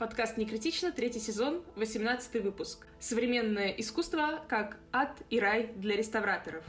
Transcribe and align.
Подкаст 0.00 0.38
«Не 0.38 0.46
критично», 0.46 0.92
третий 0.92 1.18
сезон, 1.18 1.62
18 1.76 2.42
выпуск. 2.42 2.86
Современное 3.00 3.68
искусство 3.68 4.42
как 4.48 4.78
ад 4.92 5.20
и 5.28 5.38
рай 5.38 5.74
для 5.76 5.94
реставраторов. 5.94 6.64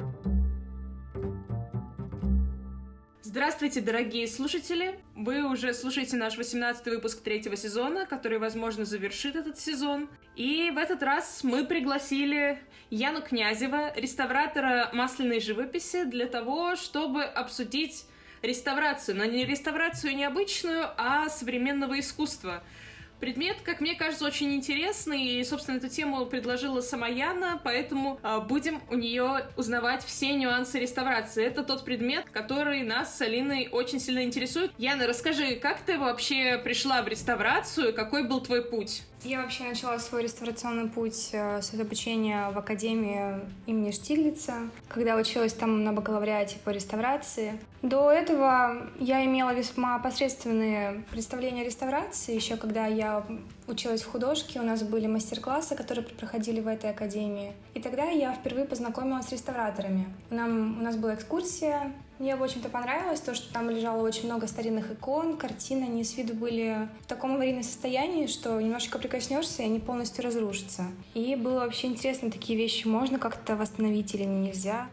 Здравствуйте, 3.22 3.79
дорогие 3.79 4.28
слушатели! 4.28 4.99
Вы 5.15 5.49
уже 5.49 5.74
слушаете 5.74 6.17
наш 6.17 6.38
18 6.38 6.86
выпуск 6.88 7.22
третьего 7.22 7.56
сезона, 7.56 8.06
который, 8.06 8.38
возможно, 8.38 8.83
завершит 8.83 9.38
этот 9.38 9.58
сезон. 9.58 10.10
И 10.36 10.70
в 10.70 10.78
этот 10.78 11.02
раз 11.02 11.42
мы 11.46 11.63
пригласили 11.63 12.60
Яну 12.90 13.22
Князева, 13.22 13.94
реставратора 13.96 14.90
масляной 14.92 15.40
живописи, 15.40 16.04
для 16.04 16.26
того, 16.26 16.76
чтобы 16.76 17.23
обсудить 17.23 18.04
реставрацию, 18.41 19.16
но 19.16 19.23
не 19.23 19.45
реставрацию 19.45 20.18
необычную, 20.18 20.90
а 20.98 21.30
современного 21.30 21.98
искусства– 21.98 22.62
Предмет, 23.22 23.58
как 23.64 23.82
мне 23.82 23.94
кажется, 23.94 24.26
очень 24.26 24.52
интересный, 24.56 25.24
и, 25.24 25.44
собственно, 25.44 25.78
эту 25.78 25.90
тему 25.90 26.26
предложила 26.26 26.82
сама 26.82 27.08
Яна, 27.08 27.62
поэтому 27.64 28.20
э, 28.24 28.40
будем 28.40 28.82
у 28.90 28.96
нее 28.96 29.46
узнавать 29.56 30.04
все 30.04 30.34
нюансы 30.34 30.80
реставрации. 30.80 31.46
Это 31.46 31.64
тот 31.64 31.86
предмет, 31.86 32.26
который 32.32 32.82
нас 32.82 33.16
с 33.16 33.22
Алиной 33.22 33.70
очень 33.72 34.00
сильно 34.00 34.24
интересует. 34.24 34.72
Яна, 34.80 35.06
расскажи, 35.06 35.58
как 35.58 35.82
ты 35.82 36.00
вообще 36.00 36.58
пришла 36.58 37.04
в 37.04 37.08
реставрацию, 37.08 37.94
какой 37.94 38.24
был 38.28 38.42
твой 38.42 38.66
путь? 38.66 39.04
Я 39.24 39.44
вообще 39.44 39.66
начала 39.66 40.00
свой 40.00 40.24
реставрационный 40.24 40.90
путь 40.90 41.30
э, 41.32 41.62
с 41.62 41.74
обучения 41.76 42.50
в 42.50 42.58
Академии 42.58 43.40
имени 43.68 43.92
Штиглица, 43.92 44.54
когда 44.88 45.16
училась 45.16 45.54
там 45.54 45.84
на 45.84 45.94
бакалавриате 45.94 46.58
по 46.64 46.72
реставрации. 46.72 47.60
До 47.84 48.10
этого 48.10 48.88
я 49.00 49.24
имела 49.24 49.54
весьма 49.54 50.00
посредственные 50.00 51.04
представления 51.12 51.62
о 51.62 51.66
реставрации. 51.66 52.34
Еще 52.34 52.58
когда 52.58 52.88
я 52.88 53.24
училась 53.67 54.01
в 54.01 54.12
художке, 54.12 54.59
у 54.59 54.63
нас 54.63 54.84
были 54.84 55.07
мастер-классы, 55.07 55.76
которые 55.76 56.05
проходили 56.05 56.59
в 56.59 56.67
этой 56.67 56.90
академии. 56.90 57.54
И 57.73 57.79
тогда 57.79 58.05
я 58.05 58.34
впервые 58.34 58.65
познакомилась 58.65 59.27
с 59.27 59.31
реставраторами. 59.31 60.07
Нам, 60.29 60.79
у 60.79 60.84
нас 60.84 60.95
была 60.95 61.15
экскурсия, 61.15 61.93
мне, 62.21 62.35
в 62.35 62.43
общем-то, 62.43 62.70
понравилось 62.70 63.20
то, 63.20 63.34
что 63.34 63.51
там 63.51 63.71
лежало 63.71 64.03
очень 64.03 64.25
много 64.25 64.45
старинных 64.45 64.91
икон, 64.91 65.37
картин, 65.37 65.81
они 65.81 66.03
с 66.03 66.15
виду 66.15 66.35
были 66.35 66.87
в 67.01 67.07
таком 67.07 67.33
аварийном 67.33 67.63
состоянии, 67.63 68.27
что 68.27 68.61
немножечко 68.61 68.99
прикоснешься, 68.99 69.63
и 69.63 69.65
они 69.65 69.79
полностью 69.79 70.23
разрушатся. 70.23 70.83
И 71.15 71.35
было 71.35 71.61
вообще 71.61 71.87
интересно, 71.87 72.29
такие 72.29 72.59
вещи 72.59 72.85
можно 72.85 73.17
как-то 73.17 73.55
восстановить 73.55 74.13
или 74.13 74.25
нельзя. 74.25 74.87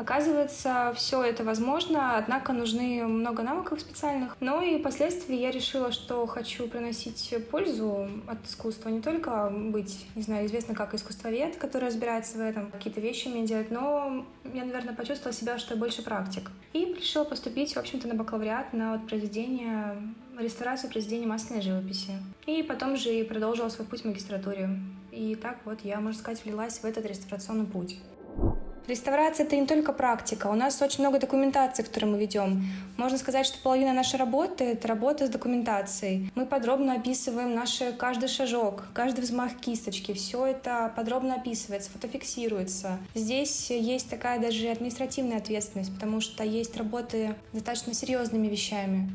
Оказывается, 0.00 0.94
все 0.96 1.22
это 1.22 1.44
возможно, 1.44 2.16
однако 2.16 2.54
нужны 2.54 3.06
много 3.06 3.42
навыков 3.42 3.82
специальных. 3.82 4.34
Но 4.40 4.62
и 4.62 4.78
впоследствии 4.78 5.36
я 5.36 5.50
решила, 5.50 5.92
что 5.92 6.26
хочу 6.26 6.66
приносить 6.68 7.34
пользу 7.50 8.08
от 8.26 8.42
искусства, 8.46 8.88
не 8.88 9.02
только 9.02 9.50
быть, 9.50 10.06
не 10.14 10.22
знаю, 10.22 10.46
известна 10.46 10.74
как 10.74 10.94
искусствовед, 10.94 11.56
который 11.56 11.88
разбирается 11.88 12.38
в 12.38 12.40
этом, 12.40 12.70
какие-то 12.70 12.98
вещи 13.02 13.28
мне 13.28 13.46
делать, 13.46 13.70
но 13.70 14.24
я, 14.54 14.64
наверное, 14.64 14.94
почувствовала 14.94 15.34
себя, 15.34 15.58
что 15.58 15.76
больше 15.76 16.02
практик. 16.02 16.50
И 16.72 16.86
решила 16.86 17.24
поступить, 17.24 17.74
в 17.74 17.78
общем-то, 17.78 18.08
на 18.08 18.14
бакалавриат 18.14 18.72
на 18.72 18.92
вот 18.92 19.06
произведение 19.06 20.00
реставрацию 20.38 20.90
произведений 20.90 21.26
масляной 21.26 21.60
живописи. 21.60 22.12
И 22.46 22.62
потом 22.62 22.96
же 22.96 23.14
и 23.14 23.22
продолжила 23.22 23.68
свой 23.68 23.86
путь 23.86 24.00
в 24.00 24.04
магистратуре. 24.06 24.70
И 25.12 25.34
так 25.34 25.58
вот 25.66 25.80
я, 25.82 26.00
можно 26.00 26.18
сказать, 26.18 26.42
влилась 26.42 26.78
в 26.78 26.84
этот 26.86 27.04
реставрационный 27.04 27.66
путь. 27.66 27.98
Реставрация— 28.86 29.46
это 29.46 29.56
не 29.56 29.66
только 29.66 29.92
практика. 29.92 30.48
У 30.48 30.54
нас 30.54 30.82
очень 30.82 31.00
много 31.00 31.18
документации, 31.18 31.82
которую 31.82 32.12
мы 32.12 32.18
ведем. 32.18 32.66
Можно 32.96 33.18
сказать, 33.18 33.46
что 33.46 33.58
половина 33.62 33.92
нашей 33.92 34.16
работы— 34.16 34.64
это 34.72 34.88
работа 34.88 35.26
с 35.26 35.30
документацией. 35.30 36.30
Мы 36.34 36.44
подробно 36.44 36.94
описываем 36.94 37.54
наш 37.54 37.80
каждый 37.98 38.28
шажок, 38.28 38.84
каждый 38.92 39.20
взмах 39.20 39.56
кисточки. 39.60 40.12
Все 40.12 40.46
это 40.46 40.92
подробно 40.96 41.36
описывается, 41.36 41.90
фотофиксируется. 41.90 42.98
Здесь 43.14 43.70
есть 43.70 44.10
такая 44.10 44.40
даже 44.40 44.68
административная 44.68 45.38
ответственность, 45.38 45.94
потому 45.94 46.20
что 46.20 46.42
есть 46.42 46.76
работы 46.76 47.34
достаточно 47.52 47.94
серьезными 47.94 48.48
вещами. 48.48 49.08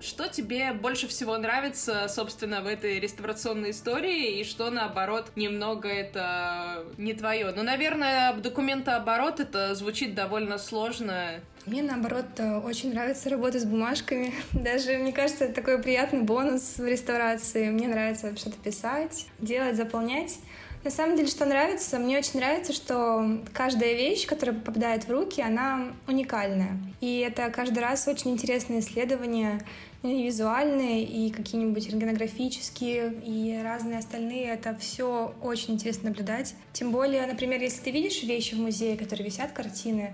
Что 0.00 0.28
тебе 0.28 0.72
больше 0.72 1.08
всего 1.08 1.36
нравится, 1.38 2.06
собственно, 2.08 2.60
в 2.60 2.66
этой 2.66 3.00
реставрационной 3.00 3.70
истории, 3.70 4.40
и 4.40 4.44
что, 4.44 4.70
наоборот, 4.70 5.30
немного 5.36 5.88
это 5.88 6.84
не 6.98 7.14
твое? 7.14 7.52
Ну, 7.54 7.62
наверное, 7.62 8.34
документооборот 8.34 9.40
это 9.40 9.74
звучит 9.74 10.14
довольно 10.14 10.58
сложно. 10.58 11.40
Мне, 11.66 11.82
наоборот, 11.82 12.26
очень 12.64 12.92
нравится 12.92 13.30
работа 13.30 13.58
с 13.58 13.64
бумажками. 13.64 14.34
Даже, 14.52 14.98
мне 14.98 15.12
кажется, 15.12 15.44
это 15.44 15.54
такой 15.54 15.80
приятный 15.80 16.20
бонус 16.20 16.76
в 16.76 16.86
реставрации. 16.86 17.70
Мне 17.70 17.88
нравится 17.88 18.36
что-то 18.36 18.58
писать, 18.58 19.26
делать, 19.38 19.76
заполнять. 19.76 20.38
На 20.84 20.90
самом 20.90 21.16
деле, 21.16 21.28
что 21.28 21.46
нравится, 21.46 21.98
мне 21.98 22.18
очень 22.18 22.38
нравится, 22.38 22.74
что 22.74 23.40
каждая 23.54 23.94
вещь, 23.94 24.26
которая 24.26 24.54
попадает 24.54 25.04
в 25.04 25.10
руки, 25.10 25.40
она 25.40 25.94
уникальная. 26.06 26.76
И 27.00 27.20
это 27.20 27.48
каждый 27.50 27.78
раз 27.78 28.06
очень 28.06 28.32
интересное 28.32 28.80
исследование, 28.80 29.62
и 30.02 30.24
визуальные, 30.24 31.04
и 31.04 31.30
какие-нибудь 31.30 31.88
рентгенографические, 31.88 33.14
и 33.24 33.58
разные 33.64 33.98
остальные. 33.98 34.48
Это 34.48 34.76
все 34.78 35.34
очень 35.42 35.74
интересно 35.74 36.10
наблюдать. 36.10 36.54
Тем 36.74 36.92
более, 36.92 37.26
например, 37.26 37.62
если 37.62 37.80
ты 37.80 37.90
видишь 37.90 38.22
вещи 38.22 38.54
в 38.54 38.58
музее, 38.58 38.98
которые 38.98 39.24
висят, 39.24 39.52
картины 39.52 40.12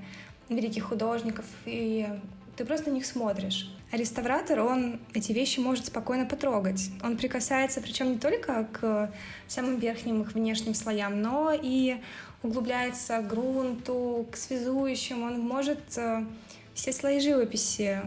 великих 0.48 0.84
художников, 0.84 1.46
и 1.66 2.06
ты 2.56 2.64
просто 2.64 2.90
на 2.90 2.94
них 2.94 3.06
смотришь. 3.06 3.68
А 3.92 3.96
реставратор, 3.96 4.60
он 4.60 5.00
эти 5.14 5.32
вещи 5.32 5.58
может 5.58 5.86
спокойно 5.86 6.24
потрогать. 6.24 6.90
Он 7.02 7.16
прикасается, 7.16 7.80
причем 7.80 8.12
не 8.12 8.18
только 8.18 8.68
к 8.72 9.12
самым 9.48 9.78
верхним 9.78 10.22
их 10.22 10.32
внешним 10.32 10.74
слоям, 10.74 11.20
но 11.20 11.52
и 11.52 11.96
углубляется 12.42 13.18
к 13.18 13.28
грунту, 13.28 14.26
к 14.30 14.36
связующим. 14.36 15.24
Он 15.24 15.40
может 15.40 15.80
э, 15.96 16.24
все 16.74 16.92
слои 16.92 17.18
живописи 17.20 18.00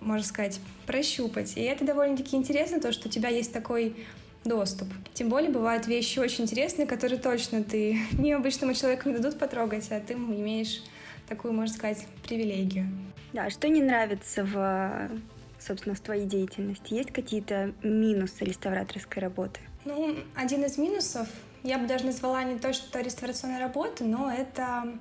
можно 0.00 0.26
сказать, 0.26 0.60
прощупать. 0.86 1.56
И 1.56 1.60
это 1.60 1.84
довольно-таки 1.84 2.36
интересно, 2.36 2.80
то, 2.80 2.92
что 2.92 3.08
у 3.08 3.10
тебя 3.10 3.28
есть 3.28 3.52
такой 3.52 3.96
доступ. 4.44 4.88
Тем 5.14 5.28
более 5.28 5.50
бывают 5.50 5.86
вещи 5.86 6.18
очень 6.18 6.44
интересные, 6.44 6.86
которые 6.86 7.18
точно 7.18 7.62
ты 7.62 7.98
необычному 8.12 8.74
человеку 8.74 9.08
не 9.08 9.16
дадут 9.16 9.38
потрогать, 9.38 9.90
а 9.90 10.00
ты 10.00 10.14
имеешь 10.14 10.82
такую, 11.28 11.52
можно 11.52 11.74
сказать, 11.74 12.06
привилегию. 12.22 12.86
Да, 13.32 13.50
что 13.50 13.68
не 13.68 13.82
нравится 13.82 14.44
в, 14.44 15.10
собственно, 15.58 15.94
в 15.94 16.00
твоей 16.00 16.26
деятельности? 16.26 16.94
Есть 16.94 17.12
какие-то 17.12 17.72
минусы 17.82 18.44
реставраторской 18.44 19.22
работы? 19.22 19.60
Ну, 19.84 20.16
один 20.34 20.64
из 20.64 20.78
минусов, 20.78 21.28
я 21.62 21.78
бы 21.78 21.86
даже 21.86 22.06
назвала 22.06 22.42
не 22.44 22.58
то, 22.58 22.72
что 22.72 23.00
реставрационная 23.00 23.60
работа, 23.60 24.04
но 24.04 24.32
это 24.32 24.92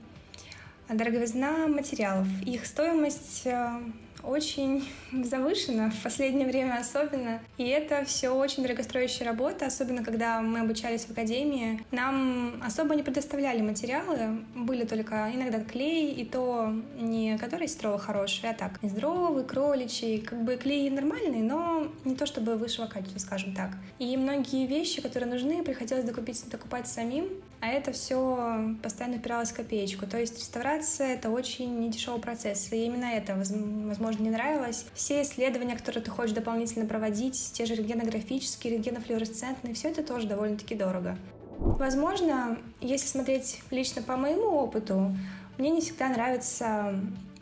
дороговизна 0.89 1.67
материалов. 1.67 2.27
Их 2.45 2.65
стоимость 2.65 3.43
э, 3.45 3.81
очень 4.23 4.87
завышена 5.11 5.89
в 5.89 6.03
последнее 6.03 6.47
время 6.47 6.77
особенно. 6.79 7.39
И 7.57 7.65
это 7.65 8.05
все 8.05 8.29
очень 8.29 8.63
дорогостоящая 8.63 9.25
работа, 9.25 9.65
особенно 9.65 10.03
когда 10.03 10.41
мы 10.41 10.59
обучались 10.59 11.05
в 11.05 11.11
академии. 11.11 11.83
Нам 11.91 12.61
особо 12.63 12.95
не 12.95 13.03
предоставляли 13.03 13.61
материалы, 13.61 14.39
были 14.55 14.85
только 14.85 15.31
иногда 15.33 15.59
клей, 15.59 16.13
и 16.13 16.25
то 16.25 16.73
не 16.99 17.37
который 17.37 17.67
строго 17.67 17.97
хороший, 17.97 18.49
а 18.49 18.53
так, 18.53 18.81
нездоровый, 18.83 19.43
кроличий, 19.43 20.21
как 20.21 20.43
бы 20.43 20.55
клей 20.55 20.89
нормальный, 20.89 21.41
но 21.41 21.87
не 22.05 22.15
то 22.15 22.25
чтобы 22.25 22.55
высшего 22.55 22.87
качества, 22.87 23.19
скажем 23.19 23.53
так. 23.53 23.71
И 23.99 24.17
многие 24.17 24.65
вещи, 24.67 25.01
которые 25.01 25.31
нужны, 25.31 25.63
приходилось 25.63 26.03
докупить, 26.03 26.43
докупать 26.49 26.87
самим, 26.87 27.27
а 27.59 27.67
это 27.69 27.91
все 27.91 28.75
постоянно 28.83 29.17
упиралось 29.17 29.51
в 29.51 29.55
копеечку. 29.55 30.05
То 30.05 30.19
есть 30.19 30.37
реставрация— 30.39 31.13
это 31.15 31.29
очень 31.29 31.79
недешевый 31.79 32.21
процесс, 32.21 32.71
и 32.71 32.85
именно 32.85 33.05
это, 33.05 33.35
возможно, 33.35 34.06
не 34.15 34.29
нравилось. 34.29 34.85
Все 34.93 35.21
исследования, 35.21 35.75
которые 35.75 36.03
ты 36.03 36.11
хочешь 36.11 36.33
дополнительно 36.33 36.85
проводить, 36.85 37.51
те 37.53 37.65
же 37.65 37.75
рентгенографические, 37.75 38.73
рентгенофлюоресцентные, 38.73 39.73
все 39.73 39.89
это 39.89 40.03
тоже 40.03 40.27
довольно-таки 40.27 40.75
дорого. 40.75 41.17
Возможно, 41.57 42.57
если 42.81 43.07
смотреть 43.07 43.61
лично 43.71 44.01
по 44.01 44.15
моему 44.15 44.47
опыту, 44.47 45.15
мне 45.57 45.71
не 45.71 45.81
всегда 45.81 46.09
нравится 46.09 46.99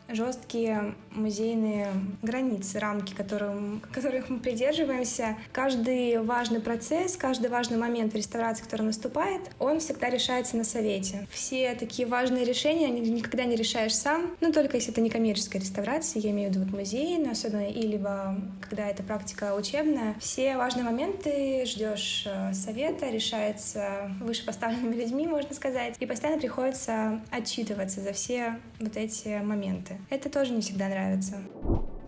жесткие 0.08 0.94
музейные 1.10 1.92
границы, 2.22 2.78
рамки, 2.78 3.14
которым, 3.14 3.82
которых 3.92 4.28
мы 4.28 4.38
придерживаемся. 4.38 5.36
Каждый 5.52 6.20
важный 6.22 6.60
процесс, 6.60 7.16
каждый 7.16 7.50
важный 7.50 7.78
момент 7.78 8.12
в 8.12 8.16
реставрации, 8.16 8.62
который 8.62 8.82
наступает, 8.82 9.42
он 9.58 9.80
всегда 9.80 10.10
решается 10.10 10.56
на 10.56 10.64
совете. 10.64 11.26
Все 11.30 11.74
такие 11.74 12.06
важные 12.06 12.44
решения 12.44 12.88
никогда 12.88 13.44
не 13.44 13.56
решаешь 13.56 13.94
сам, 13.94 14.36
ну 14.40 14.52
только 14.52 14.76
если 14.76 14.92
это 14.92 15.00
не 15.00 15.10
коммерческая 15.10 15.60
реставрация, 15.60 16.20
я 16.20 16.30
имею 16.30 16.50
в 16.50 16.54
виду 16.54 16.64
вот 16.64 16.74
музей, 16.74 17.18
но 17.18 17.30
особенно 17.30 17.68
и 17.68 17.82
либо 17.82 18.36
когда 18.60 18.88
это 18.88 19.02
практика 19.02 19.54
учебная. 19.54 20.14
Все 20.20 20.56
важные 20.56 20.84
моменты 20.84 21.64
ждешь 21.66 22.24
э, 22.26 22.52
совета, 22.52 23.10
решается 23.10 24.10
вышепоставленными 24.20 24.94
людьми, 25.00 25.26
можно 25.26 25.54
сказать, 25.54 25.96
и 25.98 26.06
постоянно 26.06 26.40
приходится 26.40 27.20
отчитываться 27.30 28.00
за 28.00 28.12
все 28.12 28.58
вот 28.80 28.96
эти 28.96 29.40
моменты. 29.42 29.95
Это 30.10 30.30
тоже 30.30 30.52
не 30.52 30.60
всегда 30.60 30.88
нравится. 30.88 31.36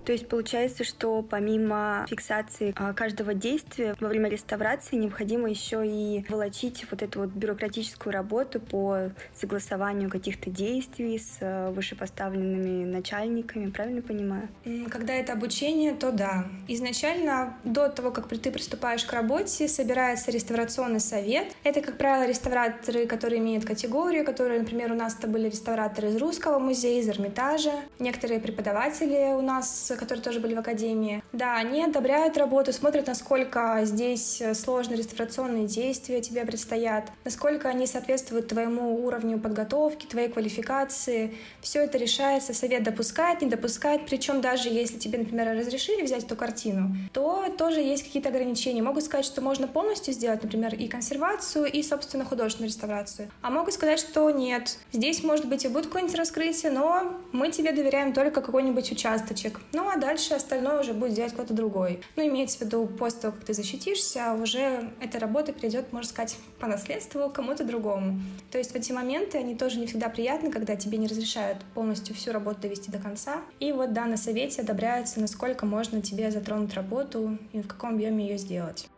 То 0.09 0.13
есть 0.13 0.27
получается, 0.27 0.85
что 0.85 1.21
помимо 1.21 2.07
фиксации 2.09 2.73
а, 2.79 2.95
каждого 2.95 3.35
действия 3.35 3.95
во 4.01 4.09
время 4.09 4.31
реставрации 4.31 4.97
необходимо 4.97 5.51
еще 5.51 5.87
и 5.87 6.25
волочить 6.31 6.87
вот 6.91 7.03
эту 7.03 7.21
вот 7.21 7.29
бюрократическую 7.29 8.11
работу 8.11 8.59
по 8.59 9.11
согласованию 9.35 10.09
каких-то 10.09 10.49
действий 10.49 11.19
с 11.19 11.37
э, 11.41 11.69
вышепоставленными 11.73 12.87
начальниками, 12.87 13.69
правильно 13.69 14.01
понимаю? 14.01 14.49
Когда 14.91 15.13
это 15.13 15.35
обучение, 15.35 15.93
то 15.93 16.11
да. 16.11 16.47
Изначально, 16.69 17.59
до 17.65 17.91
того, 17.91 18.11
как 18.11 18.29
ты 18.29 18.51
приступаешь 18.51 19.05
к 19.05 19.13
работе, 19.13 19.69
собирается 19.69 20.31
реставрационный 20.31 21.01
совет. 21.01 21.49
Это, 21.65 21.83
как 21.83 21.99
правило, 21.99 22.27
реставраторы, 22.27 23.07
которые 23.07 23.41
имеют 23.41 23.67
категорию, 23.67 24.25
которые, 24.25 24.61
например, 24.61 24.91
у 24.91 24.95
нас 24.95 25.19
это 25.19 25.29
были 25.29 25.51
реставраторы 25.51 26.09
из 26.09 26.17
Русского 26.17 26.59
музея, 26.59 27.03
из 27.03 27.11
Эрмитажа. 27.11 27.73
Некоторые 27.99 28.41
преподаватели 28.41 29.35
у 29.37 29.43
нас, 29.43 29.93
которые 29.99 30.23
тоже 30.23 30.41
были 30.41 30.55
в 30.55 30.59
академии. 30.59 31.23
Да, 31.33 31.57
они 31.57 31.83
одобряют 31.85 32.37
работу, 32.39 32.73
смотрят, 32.73 33.07
насколько 33.07 33.81
здесь 33.85 34.43
сложные 34.55 34.99
реставрационные 34.99 35.67
действия 35.67 36.21
тебе 36.21 36.45
предстоят, 36.45 37.11
насколько 37.25 37.69
они 37.69 37.87
соответствуют 37.87 38.49
твоему 38.49 39.05
уровню 39.05 39.39
подготовки, 39.39 40.07
твоей 40.07 40.29
квалификации. 40.29 41.35
Все 41.61 41.85
это 41.85 41.99
решается, 41.99 42.55
совет 42.55 42.83
допускает, 42.83 43.43
не 43.43 43.49
допускает. 43.49 44.07
Причем 44.07 44.41
даже 44.41 44.69
если 44.69 44.99
тебе, 44.99 45.19
например, 45.19 45.57
разрешили 45.57 46.03
взять 46.03 46.25
эту 46.25 46.37
картину, 46.37 46.95
то 47.13 47.47
тоже 47.57 47.81
есть 47.81 48.05
какие-то 48.05 48.29
ограничения. 48.29 48.83
Могут 48.83 49.05
сказать, 49.05 49.27
что 49.27 49.41
можно 49.41 49.67
полностью 49.69 50.15
сделать, 50.15 50.43
например, 50.43 50.75
и 50.75 50.89
консервацию, 50.89 51.67
и, 51.67 51.83
собственно, 51.83 52.25
художественную 52.25 52.69
реставрацию. 52.69 53.31
А 53.43 53.51
могут 53.51 53.75
сказать, 53.75 53.99
что 53.99 54.31
нет, 54.31 54.79
здесь, 54.93 55.23
может 55.23 55.47
быть, 55.47 55.65
и 55.65 55.69
будет 55.69 55.87
какое-нибудь 55.87 56.17
раскрытие, 56.17 56.73
но 56.73 57.19
мы 57.33 57.51
тебе 57.51 57.73
доверяем 57.73 58.13
только 58.13 58.41
какой-нибудь 58.41 58.93
участочек. 58.93 59.61
Ну, 59.73 59.88
а 59.89 59.97
дальше 59.97 60.35
остальное 60.35 60.81
уже 60.81 60.93
будет 60.93 61.15
делать 61.15 61.33
кто-то 61.33 61.55
другой. 61.55 62.01
Ну, 62.17 62.27
имеется 62.27 62.59
в 62.59 62.61
виду, 62.63 62.87
после 62.87 63.21
того, 63.21 63.35
как 63.35 63.45
ты 63.45 63.55
защитишься, 63.55 64.35
уже 64.35 64.91
эта 65.01 65.19
работа 65.19 65.53
перейдет, 65.53 65.93
можно 65.93 66.09
сказать, 66.09 66.37
по 66.59 66.67
наследству 66.67 67.31
кому-то 67.31 67.65
другому. 67.65 68.21
То 68.51 68.59
есть 68.59 68.73
в 68.73 68.75
эти 68.75 68.93
моменты, 68.93 69.39
они 69.39 69.55
тоже 69.55 69.79
не 69.79 69.87
всегда 69.87 70.09
приятны, 70.09 70.51
когда 70.51 70.77
тебе 70.77 70.99
не 70.99 71.07
разрешают 71.07 71.59
полностью 71.75 72.15
всю 72.15 72.33
работу 72.33 72.61
довести 72.63 72.91
до 72.91 72.99
конца. 72.99 73.43
И 73.61 73.73
вот, 73.73 73.93
да, 73.93 74.07
на 74.07 74.17
совете 74.17 74.63
одобряется, 74.63 75.21
насколько 75.21 75.67
можно 75.67 76.03
тебе 76.03 76.31
затронуть 76.31 76.75
работу 76.75 77.39
и 77.53 77.61
в 77.61 77.67
каком 77.67 77.91
объеме 77.91 78.29
ее 78.29 78.39
сделать. 78.39 78.89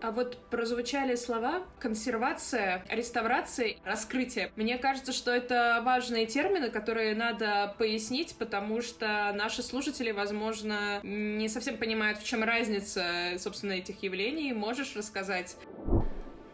А 0.00 0.12
вот 0.12 0.38
прозвучали 0.50 1.16
слова 1.16 1.62
консервация, 1.80 2.84
реставрация, 2.88 3.76
раскрытие. 3.84 4.52
Мне 4.54 4.78
кажется, 4.78 5.12
что 5.12 5.32
это 5.32 5.82
важные 5.84 6.26
термины, 6.26 6.70
которые 6.70 7.16
надо 7.16 7.74
пояснить, 7.78 8.36
потому 8.38 8.80
что 8.80 9.32
наши 9.34 9.62
слушатели, 9.62 10.12
возможно, 10.12 11.00
не 11.02 11.48
совсем 11.48 11.78
понимают, 11.78 12.18
в 12.18 12.24
чем 12.24 12.44
разница, 12.44 13.04
собственно, 13.38 13.72
этих 13.72 14.02
явлений. 14.02 14.52
Можешь 14.52 14.94
рассказать? 14.94 15.56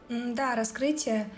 Да, 0.08 0.55
раскрытие 0.55 1.29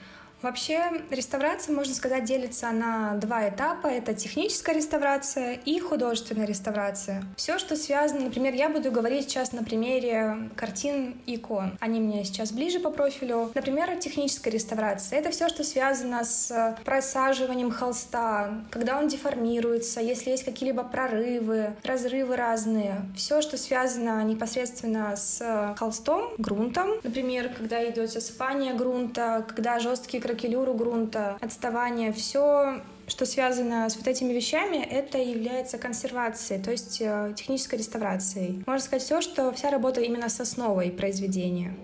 Вообще 0.47 0.81
реставрация, 1.11 1.75
можно 1.75 1.93
сказать, 1.93 2.23
делится 2.23 2.71
на 2.71 3.15
два 3.15 3.49
этапа. 3.49 3.89
Это 3.89 4.15
техническая 4.15 4.77
реставрация 4.77 5.55
и 5.55 5.81
художественная 5.81 6.47
реставрация. 6.47 7.25
Все, 7.37 7.59
что 7.59 7.75
связано, 7.75 8.27
например, 8.27 8.55
я 8.55 8.69
буду 8.69 8.93
говорить 8.93 9.29
сейчас 9.29 9.51
на 9.51 9.65
примере 9.65 10.49
картин 10.55 11.17
и 11.27 11.35
икон. 11.35 11.77
Они 11.81 11.99
мне 11.99 12.25
сейчас 12.25 12.53
ближе 12.53 12.79
по 12.79 12.91
профилю. 12.91 13.51
Например, 13.57 13.97
техническая 13.97 14.53
реставрация. 14.53 15.19
Это 15.19 15.33
все, 15.33 15.49
что 15.49 15.65
связано 15.65 16.23
с 16.25 16.77
просаживанием 16.85 17.73
холста, 17.73 18.55
когда 18.71 19.01
он 19.01 19.09
деформируется, 19.09 20.01
если 20.01 20.31
есть 20.31 20.45
какие-либо 20.45 20.85
прорывы, 20.85 21.75
разрывы 21.83 22.37
разные. 22.37 23.03
Все, 23.17 23.43
что 23.43 23.57
связано 23.57 24.23
непосредственно 24.23 25.17
с 25.17 25.75
холстом, 25.77 26.23
грунтом. 26.39 27.01
Например, 27.03 27.49
когда 27.49 27.85
идет 27.91 28.13
засыпание 28.13 28.75
грунта, 28.75 29.45
когда 29.49 29.81
жесткие 29.81 30.23
кракелюру 30.37 30.75
грунта, 30.75 31.39
отставание, 31.41 32.13
все 32.13 32.83
что 33.09 33.25
связано 33.25 33.89
с 33.89 33.97
вот 33.97 34.09
этими 34.09 34.33
вещами, 34.33 34.79
это 34.79 35.19
является 35.19 35.79
консервацией, 35.79 36.61
то 36.61 36.73
есть 36.73 37.01
э, 37.01 37.35
технической 37.37 37.79
реставрацией. 37.79 38.65
Можно 38.67 38.85
сказать 38.85 39.03
все, 39.05 39.21
что 39.21 39.53
вся 39.53 39.71
работа 39.71 40.01
именно 40.01 40.29
с 40.29 40.41
основой 40.41 40.91
произведения. 40.91 41.77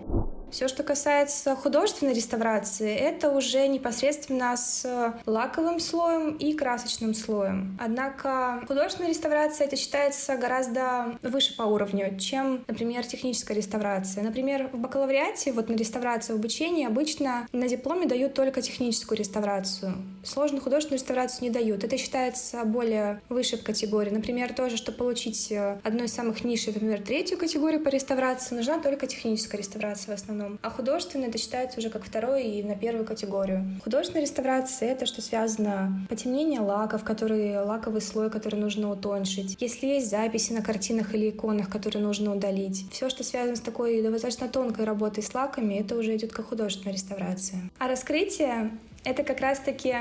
Все, 0.53 0.67
что 0.67 0.83
касается 0.83 1.55
художественной 1.55 2.13
реставрации, 2.13 2.93
это 2.95 3.31
уже 3.31 3.67
непосредственно 3.67 4.55
с 4.55 4.85
лаковым 5.25 5.79
слоем 5.79 6.35
и 6.35 6.53
красочным 6.53 7.15
слоем. 7.15 7.75
Однако 7.81 8.63
художественная 8.67 9.09
реставрация 9.09 9.65
это 9.65 9.75
считается 9.75 10.37
гораздо 10.37 11.17
выше 11.23 11.57
по 11.57 11.63
уровню, 11.63 12.19
чем, 12.19 12.63
например, 12.67 13.03
техническая 13.03 13.57
реставрация. 13.57 14.23
Например, 14.23 14.69
в 14.71 14.77
бакалавриате, 14.77 15.53
вот 15.53 15.69
на 15.69 15.73
реставрацию 15.73 16.35
в 16.35 16.39
обучении 16.39 16.85
обычно 16.85 17.47
на 17.51 17.67
дипломе 17.67 18.05
дают 18.05 18.35
только 18.35 18.61
техническую 18.61 19.17
реставрацию. 19.17 19.95
Сложную 20.23 20.61
художественную 20.61 20.99
реставрацию 20.99 21.45
не 21.45 21.49
дают. 21.49 21.83
Это 21.83 21.97
считается 21.97 22.63
более 22.63 23.21
высшей 23.27 23.57
категорией. 23.57 24.13
Например, 24.13 24.53
тоже, 24.53 24.77
чтобы 24.77 24.99
получить 24.99 25.51
одну 25.83 26.03
из 26.03 26.13
самых 26.13 26.43
низших, 26.43 26.75
например, 26.75 27.01
третью 27.01 27.39
категорию 27.39 27.81
по 27.81 27.89
реставрации, 27.89 28.53
нужна 28.53 28.77
только 28.77 29.07
техническая 29.07 29.59
реставрация 29.59 30.15
в 30.15 30.21
основном 30.21 30.42
основном. 30.43 30.59
А 30.61 30.69
художественная 30.69 31.29
это 31.29 31.37
считается 31.37 31.79
уже 31.79 31.89
как 31.89 32.03
второй 32.03 32.43
и 32.43 32.63
на 32.63 32.75
первую 32.75 33.05
категорию. 33.05 33.65
Художественная 33.83 34.23
реставрация— 34.23 34.89
это 34.91 35.05
что 35.05 35.21
связано 35.21 36.05
потемнение 36.09 36.59
лаков, 36.59 37.03
который, 37.03 37.57
лаковый 37.63 38.01
слой, 38.01 38.29
который 38.29 38.59
нужно 38.59 38.91
утоньшить. 38.91 39.57
Если 39.59 39.87
есть 39.87 40.09
записи 40.09 40.53
на 40.53 40.61
картинах 40.61 41.13
или 41.13 41.29
иконах, 41.29 41.69
которые 41.69 42.03
нужно 42.03 42.35
удалить. 42.35 42.85
Все, 42.91 43.09
что 43.09 43.23
связано 43.23 43.55
с 43.55 43.61
такой 43.61 44.01
достаточно 44.01 44.47
тонкой 44.47 44.85
работой 44.85 45.23
с 45.23 45.33
лаками, 45.33 45.75
это 45.75 45.95
уже 45.95 46.15
идет 46.15 46.31
как 46.33 46.47
художественная 46.47 46.93
реставрация. 46.93 47.59
А 47.79 47.87
раскрытие— 47.87 48.71
это 49.03 49.23
как 49.23 49.39
раз-таки 49.39 49.95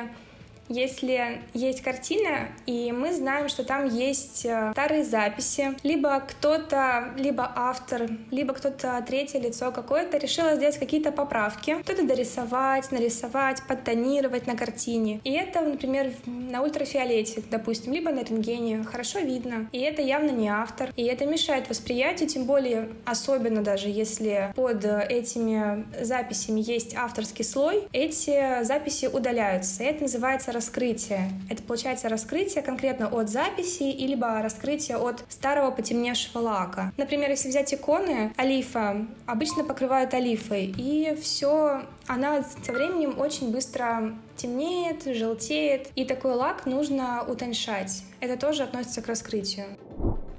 если 0.72 1.42
есть 1.54 1.82
картина, 1.82 2.48
и 2.66 2.92
мы 2.92 3.12
знаем, 3.12 3.48
что 3.48 3.64
там 3.64 3.86
есть 3.86 4.44
э, 4.46 4.72
старые 4.72 5.04
записи, 5.04 5.74
либо 5.82 6.20
кто-то, 6.20 7.12
либо 7.16 7.50
автор, 7.54 8.08
либо 8.30 8.54
кто-то 8.54 9.02
третье 9.06 9.38
лицо 9.38 9.70
какое-то 9.70 10.16
решило 10.18 10.56
сделать 10.56 10.78
какие-то 10.78 11.12
поправки, 11.12 11.76
кто-то 11.82 12.04
дорисовать, 12.06 12.90
нарисовать, 12.92 13.62
подтонировать 13.68 14.46
на 14.46 14.56
картине. 14.56 15.20
И 15.24 15.32
это, 15.32 15.60
например, 15.60 16.12
на 16.26 16.62
ультрафиолете, 16.62 17.42
допустим, 17.50 17.92
либо 17.92 18.10
на 18.10 18.20
рентгене 18.20 18.84
хорошо 18.84 19.20
видно. 19.20 19.68
И 19.72 19.80
это 19.80 20.02
явно 20.02 20.30
не 20.30 20.48
автор. 20.48 20.90
И 20.96 21.04
это 21.04 21.26
мешает 21.26 21.68
восприятию, 21.68 22.28
тем 22.28 22.44
более, 22.44 22.88
особенно 23.04 23.62
даже 23.62 23.88
если 23.88 24.52
под 24.54 24.84
этими 24.84 25.86
записями 26.02 26.60
есть 26.60 26.94
авторский 26.94 27.44
слой, 27.44 27.88
эти 27.92 28.62
записи 28.64 29.06
удаляются. 29.06 29.82
И 29.82 29.86
это 29.86 30.02
называется 30.02 30.52
раскрытие. 30.62 31.28
Это 31.50 31.60
получается 31.62 32.08
раскрытие 32.08 32.62
конкретно 32.62 33.08
от 33.08 33.28
записи, 33.28 33.82
либо 33.82 34.40
раскрытие 34.42 34.96
от 34.96 35.24
старого 35.28 35.72
потемневшего 35.72 36.38
лака. 36.38 36.92
Например, 36.96 37.30
если 37.30 37.48
взять 37.48 37.74
иконы, 37.74 38.32
олифа 38.36 39.06
обычно 39.26 39.64
покрывают 39.64 40.14
олифой, 40.14 40.72
и 40.76 41.16
все, 41.20 41.82
она 42.06 42.44
со 42.64 42.72
временем 42.72 43.18
очень 43.18 43.50
быстро 43.50 44.14
темнеет, 44.36 45.04
желтеет, 45.04 45.88
и 45.96 46.04
такой 46.04 46.34
лак 46.34 46.64
нужно 46.64 47.24
утоньшать. 47.26 48.04
Это 48.20 48.36
тоже 48.36 48.62
относится 48.62 49.02
к 49.02 49.08
раскрытию. 49.08 49.66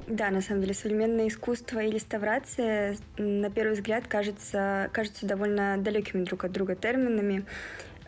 Да, 0.08 0.30
на 0.30 0.42
самом 0.42 0.62
деле 0.62 0.74
современное 0.74 1.28
искусство 1.28 1.80
и 1.80 1.90
реставрация 1.90 2.98
на 3.18 3.50
первый 3.50 3.74
взгляд 3.74 4.06
кажется, 4.08 4.90
кажутся 4.92 5.26
довольно 5.26 5.78
далекими 5.78 6.24
друг 6.24 6.44
от 6.44 6.52
друга 6.52 6.76
терминами. 6.76 7.46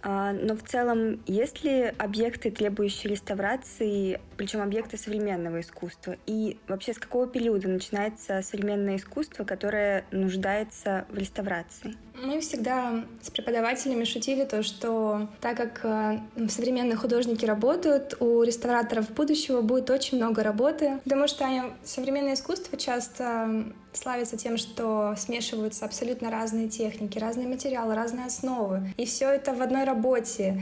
А, 0.08 0.34
но 0.34 0.56
в 0.56 0.62
целом, 0.62 1.20
есть 1.26 1.64
ли 1.64 1.92
объекты, 1.98 2.52
требующие 2.52 3.12
реставрации, 3.12 4.22
причем 4.38 4.62
объекты 4.62 4.98
современного 4.98 5.62
искусства? 5.62 6.18
И 6.25 6.58
вообще 6.68 6.94
с 6.94 7.00
какого 7.00 7.27
периода 7.27 7.68
начинается 7.68 8.42
современное 8.42 8.98
искусство, 8.98 9.44
которое 9.44 10.06
нуждается 10.12 11.06
в 11.10 11.18
реставрации? 11.18 11.96
Мы 12.22 12.39
всегда 12.39 13.04
с 13.22 13.30
преподавателями 13.30 14.06
шутили 14.06 14.46
то, 14.46 14.63
что 14.63 15.27
так 15.42 15.58
как 15.58 15.82
э, 15.84 16.48
современные 16.48 16.96
художники 16.96 17.46
работают, 17.46 18.15
у 18.22 18.42
реставраторов 18.44 19.12
будущего 19.12 19.62
будет 19.62 19.89
очень 19.89 20.18
много 20.18 20.42
работы, 20.42 21.00
потому 21.04 21.27
что 21.27 21.46
современное 21.84 22.36
искусство 22.36 22.77
часто 22.77 23.65
славится 23.92 24.38
тем, 24.38 24.58
что 24.58 25.15
смешиваются 25.18 25.86
абсолютно 25.86 26.32
разные 26.32 26.70
техники, 26.70 27.20
разные 27.20 27.48
материалы, 27.48 27.96
разные 27.96 28.27
основы. 28.27 28.94
И 28.98 29.06
все 29.06 29.30
это 29.30 29.54
в 29.54 29.62
одной 29.62 29.84
работе. 29.84 30.62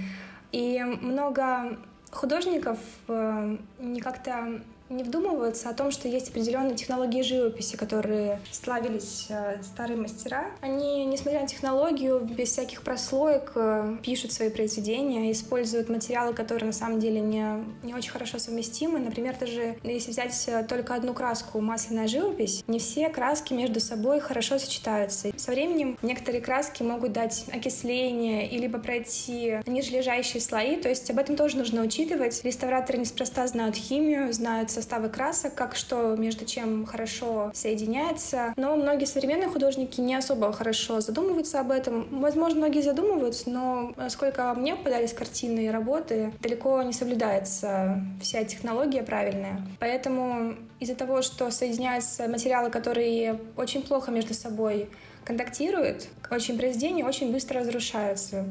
И 0.51 0.81
много 0.83 1.77
художников 2.13 2.77
э, 3.07 3.57
не 3.79 3.99
как-то 3.99 4.61
не 4.93 5.03
вдумываются 5.03 5.69
о 5.69 5.73
том, 5.73 5.91
что 5.91 6.07
есть 6.07 6.29
определенные 6.29 6.75
технологии 6.75 7.21
живописи, 7.21 7.75
которые 7.75 8.39
славились 8.51 9.27
э, 9.29 9.57
старые 9.63 9.97
мастера. 9.97 10.45
Они, 10.61 11.05
несмотря 11.05 11.41
на 11.41 11.47
технологию, 11.47 12.19
без 12.19 12.49
всяких 12.49 12.83
прослоек 12.83 13.51
э, 13.55 13.97
пишут 14.03 14.31
свои 14.31 14.49
произведения, 14.49 15.31
используют 15.31 15.89
материалы, 15.89 16.33
которые 16.33 16.67
на 16.67 16.73
самом 16.73 16.99
деле 16.99 17.19
не, 17.19 17.63
не 17.83 17.93
очень 17.93 18.11
хорошо 18.11 18.37
совместимы. 18.39 18.99
Например, 18.99 19.35
даже 19.39 19.75
если 19.83 20.11
взять 20.11 20.45
э, 20.47 20.63
только 20.63 20.95
одну 20.95 21.13
краску, 21.13 21.59
масляная 21.59 22.07
живопись, 22.07 22.63
не 22.67 22.79
все 22.79 23.09
краски 23.09 23.53
между 23.53 23.79
собой 23.79 24.19
хорошо 24.19 24.59
сочетаются. 24.59 25.29
Со 25.37 25.51
временем 25.51 25.97
некоторые 26.01 26.41
краски 26.41 26.83
могут 26.83 27.13
дать 27.13 27.45
окисление 27.51 28.49
или 28.49 28.67
пройти 28.67 29.59
нижележащие 29.65 30.41
слои, 30.41 30.77
то 30.77 30.89
есть 30.89 31.09
об 31.09 31.19
этом 31.19 31.35
тоже 31.35 31.57
нужно 31.57 31.81
учитывать. 31.81 32.43
Реставраторы 32.43 32.99
неспроста 32.99 33.47
знают 33.47 33.75
химию, 33.75 34.31
знают 34.33 34.71
составы 34.83 35.07
красок, 35.07 35.55
как 35.55 35.75
что 35.75 36.15
между 36.17 36.45
чем 36.45 36.85
хорошо 36.85 37.51
соединяется. 37.53 38.53
Но 38.57 38.75
многие 38.75 39.05
современные 39.05 39.47
художники 39.47 40.01
не 40.01 40.13
особо 40.13 40.51
хорошо 40.51 40.99
задумываются 40.99 41.61
об 41.61 41.71
этом. 41.71 42.19
Возможно, 42.19 42.59
многие 42.59 42.81
задумываются, 42.81 43.49
но 43.49 43.93
сколько 44.09 44.53
мне 44.53 44.75
попадались 44.75 45.13
картины 45.13 45.65
и 45.65 45.69
работы, 45.69 46.33
далеко 46.41 46.81
не 46.83 46.91
соблюдается 46.91 48.01
вся 48.21 48.43
технология 48.43 49.03
правильная. 49.03 49.61
Поэтому 49.79 50.55
из-за 50.81 50.95
того, 50.95 51.21
что 51.21 51.49
соединяются 51.49 52.27
материалы, 52.27 52.69
которые 52.69 53.39
очень 53.55 53.83
плохо 53.83 54.11
между 54.11 54.33
собой 54.33 54.89
контактируют, 55.23 56.09
очень 56.29 56.57
произведения 56.57 57.05
очень 57.05 57.31
быстро 57.31 57.61
разрушаются. 57.61 58.45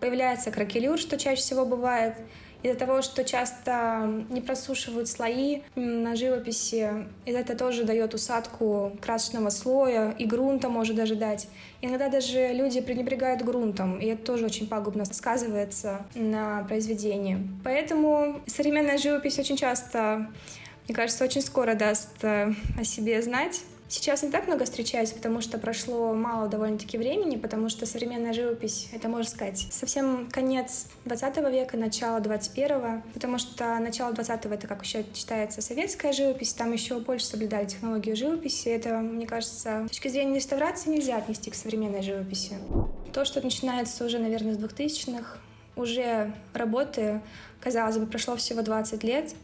Появляется 0.00 0.50
кракелюр, 0.50 0.98
что 0.98 1.16
чаще 1.16 1.40
всего 1.40 1.64
бывает, 1.64 2.16
из-за 2.62 2.78
того, 2.78 3.02
что 3.02 3.24
часто 3.24 4.24
не 4.30 4.40
просушивают 4.40 5.08
слои 5.08 5.62
на 5.74 6.16
живописи, 6.16 7.06
и 7.24 7.30
это 7.30 7.56
тоже 7.56 7.84
дает 7.84 8.14
усадку 8.14 8.92
красочного 9.00 9.50
слоя, 9.50 10.10
и 10.18 10.24
грунта 10.24 10.68
может 10.68 10.96
даже 10.96 11.14
дать. 11.14 11.48
Иногда 11.80 12.08
даже 12.08 12.52
люди 12.52 12.80
пренебрегают 12.80 13.42
грунтом, 13.42 13.98
и 13.98 14.06
это 14.06 14.24
тоже 14.24 14.46
очень 14.46 14.66
пагубно 14.66 15.04
сказывается 15.04 16.06
на 16.14 16.64
произведении. 16.64 17.38
Поэтому 17.64 18.40
современная 18.46 18.98
живопись 18.98 19.38
очень 19.38 19.56
часто, 19.56 20.28
мне 20.86 20.94
кажется, 20.94 21.24
очень 21.24 21.42
скоро 21.42 21.74
даст 21.74 22.22
э, 22.22 22.52
о 22.78 22.84
себе 22.84 23.22
знать. 23.22 23.62
Сейчас 23.88 24.22
не 24.24 24.30
так 24.30 24.48
много 24.48 24.64
встречаюсь, 24.64 25.12
потому 25.12 25.40
что 25.40 25.58
прошло 25.58 26.12
мало 26.12 26.48
довольно-таки 26.48 26.98
времени, 26.98 27.36
потому 27.36 27.68
что 27.68 27.86
современная 27.86 28.32
живопись, 28.32 28.88
это, 28.92 29.08
можно 29.08 29.30
сказать, 29.30 29.68
совсем 29.70 30.28
конец 30.30 30.86
20 31.04 31.36
века, 31.52 31.76
начало 31.76 32.20
21 32.20 33.02
потому 33.14 33.38
что 33.38 33.78
начало 33.78 34.12
20 34.12 34.46
это, 34.46 34.66
как 34.66 34.82
еще 34.82 35.04
считается, 35.14 35.62
советская 35.62 36.12
живопись, 36.12 36.52
там 36.52 36.72
еще 36.72 36.98
больше 36.98 37.26
соблюдали 37.26 37.66
технологию 37.66 38.16
живописи. 38.16 38.68
Это, 38.68 38.98
мне 38.98 39.26
кажется, 39.26 39.84
с 39.86 39.88
точки 39.88 40.08
зрения 40.08 40.36
реставрации 40.36 40.90
нельзя 40.90 41.16
отнести 41.16 41.50
к 41.50 41.54
современной 41.54 42.02
живописи. 42.02 42.54
То, 43.12 43.24
что 43.24 43.40
начинается 43.40 44.04
уже, 44.04 44.18
наверное, 44.18 44.54
с 44.54 44.58
2000-х, 44.58 45.38
уже 45.76 46.32
работы, 46.54 47.20
казалось 47.60 47.98
бы, 47.98 48.06
прошло 48.06 48.36
всего 48.36 48.62
20 48.62 49.04
лет, 49.04 49.34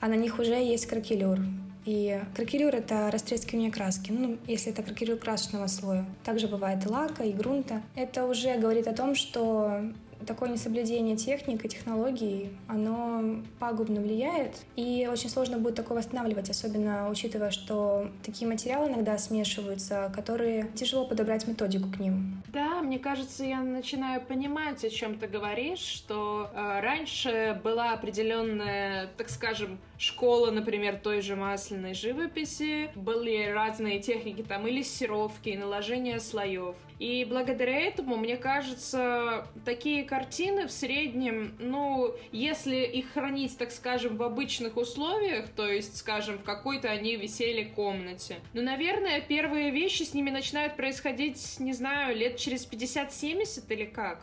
а 0.00 0.08
на 0.08 0.14
них 0.14 0.38
уже 0.38 0.54
есть 0.54 0.86
кракелюр. 0.86 1.38
И 1.86 2.20
кракелюр— 2.34 2.74
это 2.76 3.10
растрескивание 3.12 3.70
краски, 3.70 4.10
ну, 4.10 4.38
если 4.46 4.72
это 4.72 4.82
кракелюр 4.82 5.16
красочного 5.18 5.68
слоя. 5.68 6.04
Также 6.24 6.48
бывает 6.48 6.84
и 6.84 6.88
лака, 6.88 7.22
и 7.22 7.32
грунта. 7.32 7.80
Это 7.94 8.26
уже 8.26 8.56
говорит 8.56 8.88
о 8.88 8.92
том, 8.92 9.14
что 9.14 9.82
такое 10.26 10.48
несоблюдение 10.48 11.16
техник 11.16 11.64
и 11.64 11.68
технологий, 11.68 12.50
оно 12.68 13.42
пагубно 13.58 14.00
влияет, 14.00 14.64
и 14.76 15.08
очень 15.10 15.28
сложно 15.28 15.58
будет 15.58 15.74
такое 15.74 15.98
восстанавливать, 15.98 16.50
особенно 16.50 17.08
учитывая, 17.10 17.50
что 17.50 18.08
такие 18.24 18.48
материалы 18.48 18.88
иногда 18.88 19.18
смешиваются, 19.18 20.12
которые 20.14 20.68
тяжело 20.74 21.06
подобрать 21.06 21.46
методику 21.46 21.88
к 21.90 21.98
ним. 21.98 22.42
Да, 22.52 22.80
мне 22.82 22.98
кажется, 22.98 23.44
я 23.44 23.60
начинаю 23.60 24.20
понимать, 24.20 24.84
о 24.84 24.90
чем 24.90 25.18
ты 25.18 25.26
говоришь, 25.26 25.80
что 25.80 26.50
э, 26.54 26.80
раньше 26.80 27.60
была 27.62 27.92
определенная, 27.92 29.08
так 29.16 29.28
скажем, 29.28 29.78
школа, 29.98 30.50
например, 30.50 30.98
той 31.02 31.20
же 31.20 31.36
масляной 31.36 31.94
живописи, 31.94 32.90
были 32.94 33.50
разные 33.50 34.00
техники 34.00 34.44
там 34.46 34.66
или 34.66 34.78
лессировки, 34.78 35.50
и 35.50 35.56
наложения 35.56 36.20
слоев. 36.20 36.76
И 36.98 37.26
благодаря 37.28 37.78
этому, 37.78 38.16
мне 38.16 38.36
кажется, 38.36 39.46
такие 39.64 40.04
картины 40.06 40.66
в 40.66 40.72
среднем, 40.72 41.54
ну, 41.58 42.14
если 42.32 42.76
их 42.76 43.12
хранить, 43.12 43.56
так 43.58 43.70
скажем, 43.70 44.16
в 44.16 44.22
обычных 44.22 44.76
условиях, 44.76 45.48
то 45.48 45.66
есть, 45.68 45.96
скажем, 45.96 46.38
в 46.38 46.42
какой-то 46.42 46.88
они 46.88 47.16
висели 47.16 47.64
комнате, 47.64 48.36
ну, 48.54 48.62
наверное, 48.62 49.20
первые 49.20 49.70
вещи 49.70 50.02
с 50.02 50.14
ними 50.14 50.30
начинают 50.30 50.76
происходить, 50.76 51.56
не 51.58 51.72
знаю, 51.72 52.16
лет 52.16 52.36
через 52.36 52.66
50-70 52.66 53.64
или 53.68 53.84
как? 53.84 54.20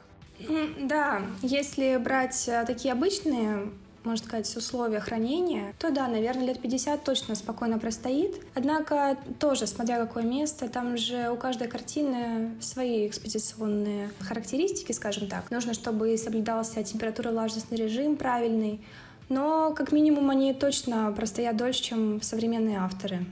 Да, 0.80 1.22
если 1.42 1.98
брать 1.98 2.48
э, 2.48 2.66
такие 2.66 2.92
обычные 2.92 3.70
можно 4.04 4.26
сказать, 4.26 4.56
условия 4.56 5.00
хранения, 5.00 5.74
то 5.80 5.92
да, 5.92 6.08
наверное, 6.08 6.48
лет 6.48 6.62
50 6.62 7.04
точно 7.04 7.36
спокойно 7.36 7.80
простоит. 7.80 8.42
Однако 8.56 9.18
тоже, 9.40 9.68
смотря 9.68 9.98
какое 9.98 10.24
место, 10.24 10.70
там 10.70 10.98
же 10.98 11.30
у 11.30 11.36
каждой 11.36 11.68
картины 11.68 12.52
свои 12.62 13.08
экспозиционные 13.08 14.10
характеристики, 14.20 14.92
скажем 14.92 15.28
так. 15.28 15.52
Нужно, 15.52 15.74
чтобы 15.74 16.18
соблюдался 16.18 16.84
температура 16.84 17.32
влажностный 17.32 17.78
режим 17.78 18.16
правильный, 18.16 18.82
но 19.30 19.74
как 19.74 19.92
минимум 19.92 20.30
они 20.30 20.54
точно 20.54 21.12
простоят 21.12 21.58
дольше, 21.58 21.84
чем 21.84 22.22
современные 22.22 22.80
авторы. 22.80 23.26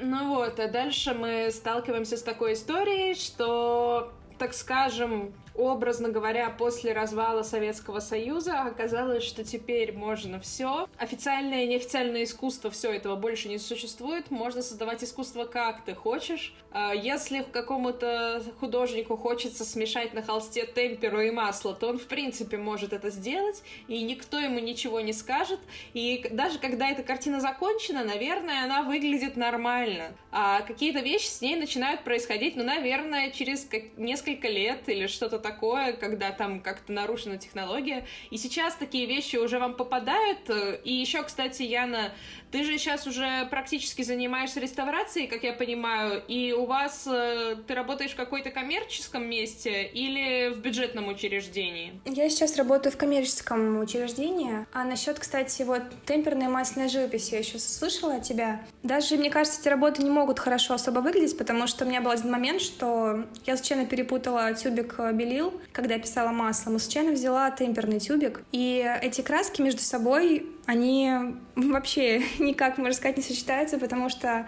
Ну 0.00 0.36
вот, 0.36 0.60
а 0.60 0.68
дальше 0.68 1.14
мы 1.14 1.50
сталкиваемся 1.50 2.16
с 2.16 2.22
такой 2.22 2.52
историей, 2.52 3.14
что, 3.14 4.12
так 4.38 4.54
скажем, 4.54 5.32
образно 5.58 6.08
говоря, 6.08 6.48
после 6.50 6.92
развала 6.92 7.42
Советского 7.42 7.98
Союза 8.00 8.60
оказалось, 8.62 9.24
что 9.24 9.44
теперь 9.44 9.92
можно 9.92 10.38
все. 10.38 10.88
Официальное 10.96 11.64
и 11.64 11.68
неофициальное 11.68 12.22
искусство, 12.24 12.70
все 12.70 12.92
этого 12.92 13.16
больше 13.16 13.48
не 13.48 13.58
существует. 13.58 14.30
Можно 14.30 14.62
создавать 14.62 15.02
искусство 15.02 15.44
как 15.44 15.84
ты 15.84 15.94
хочешь. 15.94 16.54
А 16.70 16.94
если 16.94 17.42
какому-то 17.42 18.42
художнику 18.60 19.16
хочется 19.16 19.64
смешать 19.64 20.14
на 20.14 20.22
холсте 20.22 20.66
темперу 20.66 21.20
и 21.20 21.30
масло, 21.30 21.74
то 21.74 21.88
он 21.88 21.98
в 21.98 22.06
принципе 22.06 22.56
может 22.56 22.92
это 22.92 23.10
сделать, 23.10 23.62
и 23.88 24.02
никто 24.02 24.38
ему 24.38 24.60
ничего 24.60 25.00
не 25.00 25.12
скажет. 25.12 25.58
И 25.92 26.26
даже 26.30 26.58
когда 26.58 26.88
эта 26.88 27.02
картина 27.02 27.40
закончена, 27.40 28.04
наверное, 28.04 28.64
она 28.64 28.82
выглядит 28.82 29.36
нормально. 29.36 30.12
А 30.30 30.60
какие-то 30.60 31.00
вещи 31.00 31.26
с 31.26 31.40
ней 31.40 31.56
начинают 31.56 32.04
происходить, 32.04 32.54
ну, 32.54 32.62
наверное, 32.62 33.30
через 33.30 33.66
несколько 33.96 34.27
лет 34.34 34.88
или 34.88 35.06
что-то 35.06 35.38
такое, 35.38 35.92
когда 35.92 36.30
там 36.30 36.60
как-то 36.60 36.92
нарушена 36.92 37.38
технология. 37.38 38.06
И 38.30 38.36
сейчас 38.36 38.74
такие 38.74 39.06
вещи 39.06 39.36
уже 39.36 39.58
вам 39.58 39.74
попадают. 39.74 40.50
И 40.84 40.92
еще, 40.92 41.22
кстати, 41.22 41.62
Яна, 41.62 42.12
ты 42.50 42.64
же 42.64 42.78
сейчас 42.78 43.06
уже 43.06 43.46
практически 43.50 44.02
занимаешься 44.02 44.60
реставрацией, 44.60 45.26
как 45.26 45.42
я 45.42 45.52
понимаю, 45.52 46.22
и 46.28 46.52
у 46.52 46.64
вас 46.64 47.06
э, 47.06 47.56
ты 47.66 47.74
работаешь 47.74 48.12
в 48.12 48.16
какой-то 48.16 48.50
коммерческом 48.50 49.28
месте 49.28 49.84
или 49.84 50.48
в 50.48 50.60
бюджетном 50.60 51.08
учреждении? 51.08 52.00
Я 52.06 52.28
сейчас 52.30 52.56
работаю 52.56 52.92
в 52.92 52.96
коммерческом 52.96 53.78
учреждении. 53.80 54.66
А 54.72 54.84
насчет, 54.84 55.18
кстати, 55.18 55.62
вот 55.62 55.82
темперной 56.06 56.48
масляной 56.48 56.88
живописи 56.88 57.32
я 57.32 57.38
еще 57.40 57.58
слышала 57.58 58.16
от 58.16 58.22
тебя. 58.22 58.62
Даже, 58.82 59.16
мне 59.16 59.30
кажется, 59.30 59.60
эти 59.60 59.68
работы 59.68 60.02
не 60.02 60.10
могут 60.10 60.38
хорошо 60.38 60.74
особо 60.74 61.00
выглядеть, 61.00 61.36
потому 61.36 61.66
что 61.66 61.84
у 61.84 61.88
меня 61.88 62.00
был 62.00 62.10
один 62.10 62.30
момент, 62.30 62.62
что 62.62 63.26
я 63.46 63.56
случайно 63.56 63.84
перепутала 63.84 64.17
тюбик 64.18 64.98
белил, 65.12 65.52
когда 65.72 65.98
писала 65.98 66.30
маслом, 66.30 66.76
и 66.76 66.78
случайно 66.78 67.12
взяла 67.12 67.50
темперный 67.50 68.00
тюбик. 68.00 68.42
И 68.52 68.84
эти 69.02 69.20
краски 69.20 69.62
между 69.62 69.82
собой 69.82 70.46
они 70.66 71.10
вообще 71.56 72.22
никак, 72.38 72.78
можно 72.78 72.94
сказать, 72.94 73.16
не 73.16 73.22
сочетаются, 73.22 73.78
потому 73.78 74.08
что 74.08 74.46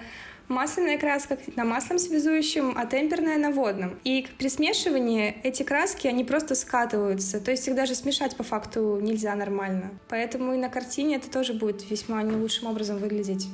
масляная 0.50 0.98
краска 0.98 1.38
на 1.56 1.64
маслом 1.64 1.98
связующем, 1.98 2.74
а 2.76 2.84
темперная 2.84 3.38
на 3.38 3.50
водном. 3.50 3.98
И 4.04 4.26
при 4.36 4.48
смешивании 4.48 5.36
эти 5.42 5.62
краски, 5.62 6.08
они 6.08 6.24
просто 6.24 6.54
скатываются. 6.54 7.40
То 7.40 7.50
есть 7.52 7.66
их 7.68 7.74
даже 7.74 7.94
смешать 7.94 8.36
по 8.36 8.42
факту 8.42 8.98
нельзя 9.00 9.34
нормально. 9.34 9.90
Поэтому 10.08 10.52
и 10.52 10.58
на 10.58 10.68
картине 10.68 11.16
это 11.16 11.30
тоже 11.30 11.54
будет 11.54 11.88
весьма 11.88 12.22
не 12.22 12.32
лучшим 12.32 12.68
образом 12.68 12.98
выглядеть 12.98 13.48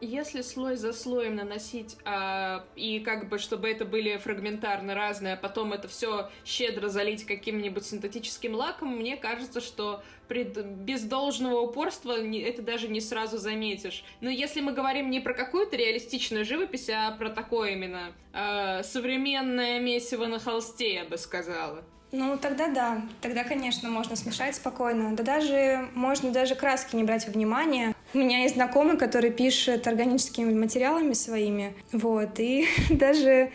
если 0.00 0.42
слой 0.42 0.76
за 0.76 0.92
слоем 0.92 1.36
наносить, 1.36 1.96
а, 2.04 2.64
и 2.76 3.00
как 3.00 3.28
бы, 3.28 3.38
чтобы 3.38 3.68
это 3.68 3.84
были 3.84 4.16
фрагментарно 4.16 4.94
разные, 4.94 5.34
а 5.34 5.36
потом 5.36 5.72
это 5.72 5.88
все 5.88 6.30
щедро 6.44 6.88
залить 6.88 7.24
каким-нибудь 7.24 7.84
синтетическим 7.84 8.54
лаком, 8.54 8.96
мне 8.96 9.16
кажется, 9.16 9.60
что 9.60 10.02
при, 10.28 10.44
без 10.44 11.02
должного 11.02 11.60
упорства 11.60 12.20
не, 12.20 12.40
это 12.40 12.62
даже 12.62 12.88
не 12.88 13.00
сразу 13.00 13.38
заметишь. 13.38 14.04
Но 14.20 14.30
если 14.30 14.60
мы 14.60 14.72
говорим 14.72 15.10
не 15.10 15.20
про 15.20 15.34
какую-то 15.34 15.76
реалистичную 15.76 16.44
живопись, 16.44 16.88
а 16.90 17.12
про 17.12 17.30
такое 17.30 17.72
именно 17.72 18.12
э, 18.32 18.82
современное 18.82 19.80
месиво 19.80 20.26
на 20.26 20.38
холсте, 20.38 20.94
я 20.94 21.04
бы 21.04 21.18
сказала. 21.18 21.84
Ну, 22.16 22.38
тогда 22.38 22.68
да. 22.68 23.02
Тогда, 23.20 23.42
конечно, 23.42 23.90
можно 23.90 24.14
смешать 24.14 24.54
спокойно. 24.54 25.16
Да 25.16 25.24
даже 25.24 25.88
можно 25.94 26.30
даже 26.30 26.54
краски 26.54 26.94
не 26.94 27.02
брать 27.02 27.26
во 27.26 27.32
внимание. 27.32 27.92
У 28.14 28.18
меня 28.18 28.42
есть 28.42 28.54
знакомый, 28.54 28.96
который 28.96 29.32
пишет 29.32 29.88
органическими 29.88 30.54
материалами 30.54 31.14
своими, 31.14 31.74
вот, 31.90 32.38
и 32.38 32.66
даже 32.90 33.50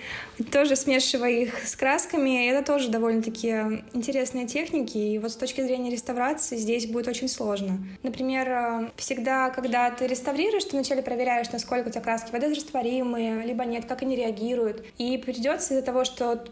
тоже 0.51 0.75
смешивая 0.75 1.31
их 1.31 1.65
с 1.65 1.77
красками, 1.77 2.49
это 2.49 2.65
тоже 2.65 2.89
довольно-таки 2.89 3.83
интересные 3.93 4.47
техники, 4.47 4.97
и 4.97 5.17
вот 5.17 5.31
с 5.31 5.35
точки 5.35 5.61
зрения 5.61 5.89
реставрации 5.89 6.57
здесь 6.57 6.87
будет 6.87 7.07
очень 7.07 7.29
сложно. 7.29 7.79
Например, 8.03 8.91
всегда, 8.97 9.49
когда 9.49 9.89
ты 9.91 10.07
реставрируешь, 10.07 10.65
ты 10.65 10.71
вначале 10.71 11.01
проверяешь, 11.01 11.49
насколько 11.51 11.87
у 11.87 11.91
тебя 11.91 12.01
краски 12.01 12.31
водорастворимые, 12.33 13.45
либо 13.45 13.63
нет, 13.63 13.85
как 13.85 14.01
они 14.01 14.17
реагируют, 14.17 14.83
и 14.97 15.17
придется 15.17 15.73
из-за 15.73 15.83
того, 15.85 16.03
что 16.03 16.43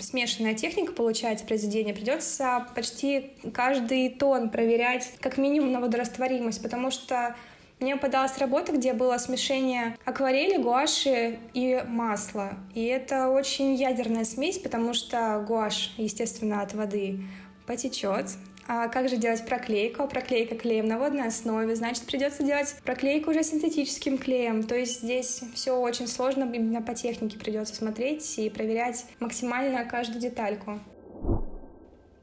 смешанная 0.00 0.54
техника 0.54 0.92
получается 0.92 1.46
произведение, 1.46 1.94
придется 1.94 2.66
почти 2.74 3.30
каждый 3.54 4.10
тон 4.10 4.50
проверять 4.50 5.12
как 5.20 5.38
минимум 5.38 5.72
на 5.72 5.80
водорастворимость, 5.80 6.62
потому 6.62 6.90
что 6.90 7.36
мне 7.80 7.94
попадалась 7.96 8.36
работа, 8.38 8.72
где 8.72 8.92
было 8.92 9.18
смешение 9.18 9.96
акварели, 10.04 10.60
гуаши 10.60 11.38
и 11.54 11.82
масла. 11.86 12.54
И 12.74 12.84
это 12.84 13.28
очень 13.28 13.74
ядерная 13.74 14.24
смесь, 14.24 14.58
потому 14.58 14.94
что 14.94 15.44
гуашь, 15.46 15.94
естественно, 15.96 16.62
от 16.62 16.74
воды 16.74 17.20
потечет. 17.66 18.26
А 18.70 18.88
как 18.88 19.08
же 19.08 19.16
делать 19.16 19.46
проклейку? 19.46 20.06
Проклейка 20.06 20.54
клеем 20.54 20.86
на 20.86 20.98
водной 20.98 21.28
основе, 21.28 21.74
значит, 21.74 22.04
придется 22.04 22.42
делать 22.42 22.74
проклейку 22.84 23.30
уже 23.30 23.42
синтетическим 23.42 24.18
клеем. 24.18 24.62
То 24.62 24.74
есть 24.74 25.00
здесь 25.02 25.42
все 25.54 25.72
очень 25.72 26.06
сложно, 26.06 26.44
именно 26.44 26.82
по 26.82 26.94
технике 26.94 27.38
придется 27.38 27.74
смотреть 27.74 28.38
и 28.38 28.50
проверять 28.50 29.06
максимально 29.20 29.86
каждую 29.86 30.20
детальку. 30.20 30.80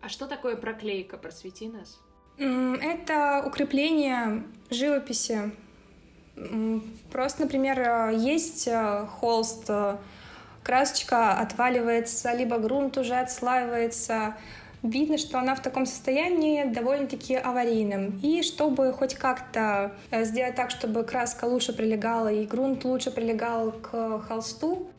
А 0.01 0.09
что 0.09 0.27
такое 0.27 0.55
проклейка? 0.55 1.17
Просвети 1.17 1.67
нас. 1.67 1.99
Это 2.37 3.43
укрепление 3.45 4.43
живописи. 4.69 5.51
Просто, 7.11 7.43
например, 7.43 8.09
есть 8.09 8.67
э, 8.67 9.05
холст, 9.19 9.65
э, 9.69 9.95
красочка 10.63 11.31
отваливается, 11.31 12.33
либо 12.33 12.57
грунт 12.57 12.97
уже 12.97 13.15
отслаивается. 13.15 14.35
Видно, 14.83 15.17
что 15.17 15.39
она 15.39 15.55
в 15.55 15.61
таком 15.61 15.85
состоянии 15.85 16.65
довольно-таки 16.65 17.35
аварийным. 17.35 18.19
И 18.21 18.43
чтобы 18.43 18.91
хоть 18.91 19.15
как-то 19.15 19.93
э, 20.11 20.25
сделать 20.25 20.55
так, 20.55 20.71
чтобы 20.71 21.03
краска 21.03 21.45
лучше 21.45 21.71
прилегала 21.71 22.31
и 22.31 22.45
грунт 22.45 22.83
лучше 22.83 23.11
прилегал 23.11 23.71
к 23.71 24.19
холсту, 24.27 24.89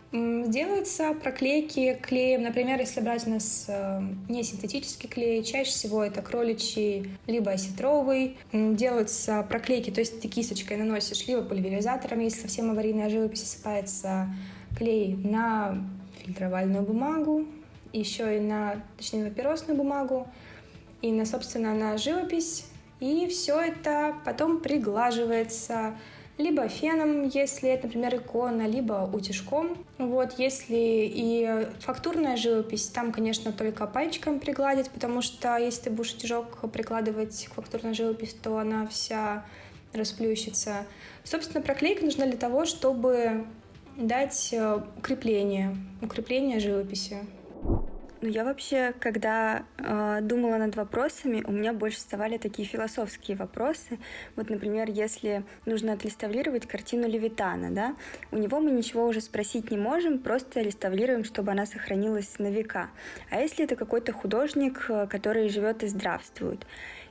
Делаются 0.46 1.12
проклейки 1.14 1.99
клеем, 2.00 2.42
например, 2.42 2.78
если 2.78 3.00
брать 3.00 3.26
у 3.26 3.30
нас 3.30 3.66
э, 3.68 4.00
не 4.28 4.42
синтетический 4.42 5.08
клей, 5.08 5.42
чаще 5.42 5.70
всего 5.70 6.02
это 6.02 6.23
кроличий, 6.23 7.11
либо 7.26 7.50
осетровый. 7.50 8.38
Делаются 8.52 9.44
проклейки, 9.49 9.90
то 9.90 10.00
есть 10.00 10.20
ты 10.20 10.28
кисточкой 10.28 10.78
наносишь, 10.78 11.26
либо 11.26 11.42
пульверизатором, 11.42 12.20
если 12.20 12.40
совсем 12.42 12.70
аварийная 12.70 13.11
живопись 13.11 13.42
осыпается 13.42 14.28
клей 14.78 15.16
на 15.16 15.85
фильтровальную 16.23 16.85
бумагу, 16.85 17.44
еще 17.92 18.37
и 18.37 18.40
на, 18.40 18.82
точнее, 18.96 19.25
на 19.25 19.30
папиросную 19.30 19.76
бумагу, 19.76 20.26
и 21.02 21.12
на, 21.12 21.26
собственно, 21.26 21.75
на 21.75 21.99
живопись. 21.99 22.66
И 23.00 23.26
все 23.26 23.61
это 23.61 24.14
потом 24.25 24.61
приглаживается, 24.61 25.96
либо 26.38 26.69
феном, 26.69 27.28
если 27.28 27.71
это, 27.71 27.87
например, 27.87 28.16
икона, 28.16 28.66
либо 28.66 29.09
утюжком. 29.11 29.78
Вот, 29.99 30.38
если 30.38 30.76
и 30.76 31.69
фактурная 31.81 32.37
живопись, 32.37 32.88
там, 32.88 33.12
конечно, 33.12 33.52
только 33.52 33.87
пальчиком 33.87 34.38
пригладить, 34.38 34.90
потому 34.90 35.23
что 35.23 35.57
если 35.57 35.85
ты 35.85 35.90
будешь 35.90 36.12
утюжок 36.12 36.71
прикладывать 36.71 37.49
к 37.50 37.55
фактурной 37.55 37.95
живописи, 37.95 38.37
то 38.43 38.59
она 38.59 38.87
вся 38.87 39.45
расплющится. 39.95 40.87
Собственно, 41.25 41.62
проклейка 41.62 42.05
нужна 42.05 42.26
для 42.26 42.37
того, 42.37 42.66
чтобы 42.66 43.47
дать 43.97 44.50
э, 44.52 44.81
укрепление, 44.99 45.75
укрепление 46.02 46.61
живописи. 46.61 47.19
Ну, 48.23 48.28
я 48.28 48.44
вообще, 48.44 48.94
когда 48.99 49.64
э, 49.76 50.20
думала 50.23 50.56
над 50.56 50.75
вопросами, 50.75 51.44
у 51.46 51.52
меня 51.52 51.75
больше 51.75 51.99
вставали 51.99 52.38
такие 52.38 52.66
философские 52.66 53.37
вопросы. 53.37 53.99
Вот, 54.37 54.49
например, 54.49 54.88
если 54.88 55.44
нужно 55.66 55.92
отреставрировать 55.92 56.66
картину 56.66 57.06
Левитана, 57.06 57.70
да, 57.70 57.94
у 58.32 58.38
него 58.38 58.61
мы 58.61 58.70
ничего 58.70 59.06
уже 59.06 59.20
спросить 59.20 59.70
не 59.70 59.76
можем, 59.76 60.18
просто 60.18 60.62
реставрируем, 60.62 61.25
чтобы 61.25 61.52
она 61.52 61.67
сохранилась 61.67 62.38
на 62.38 62.50
века. 62.50 62.88
А 63.30 63.41
если 63.41 63.64
это 63.64 63.76
какой-то 63.76 64.12
художник, 64.12 64.86
э, 64.88 65.06
который 65.08 65.50
живет 65.50 65.82
и 65.82 65.86
здравствует? 65.86 66.67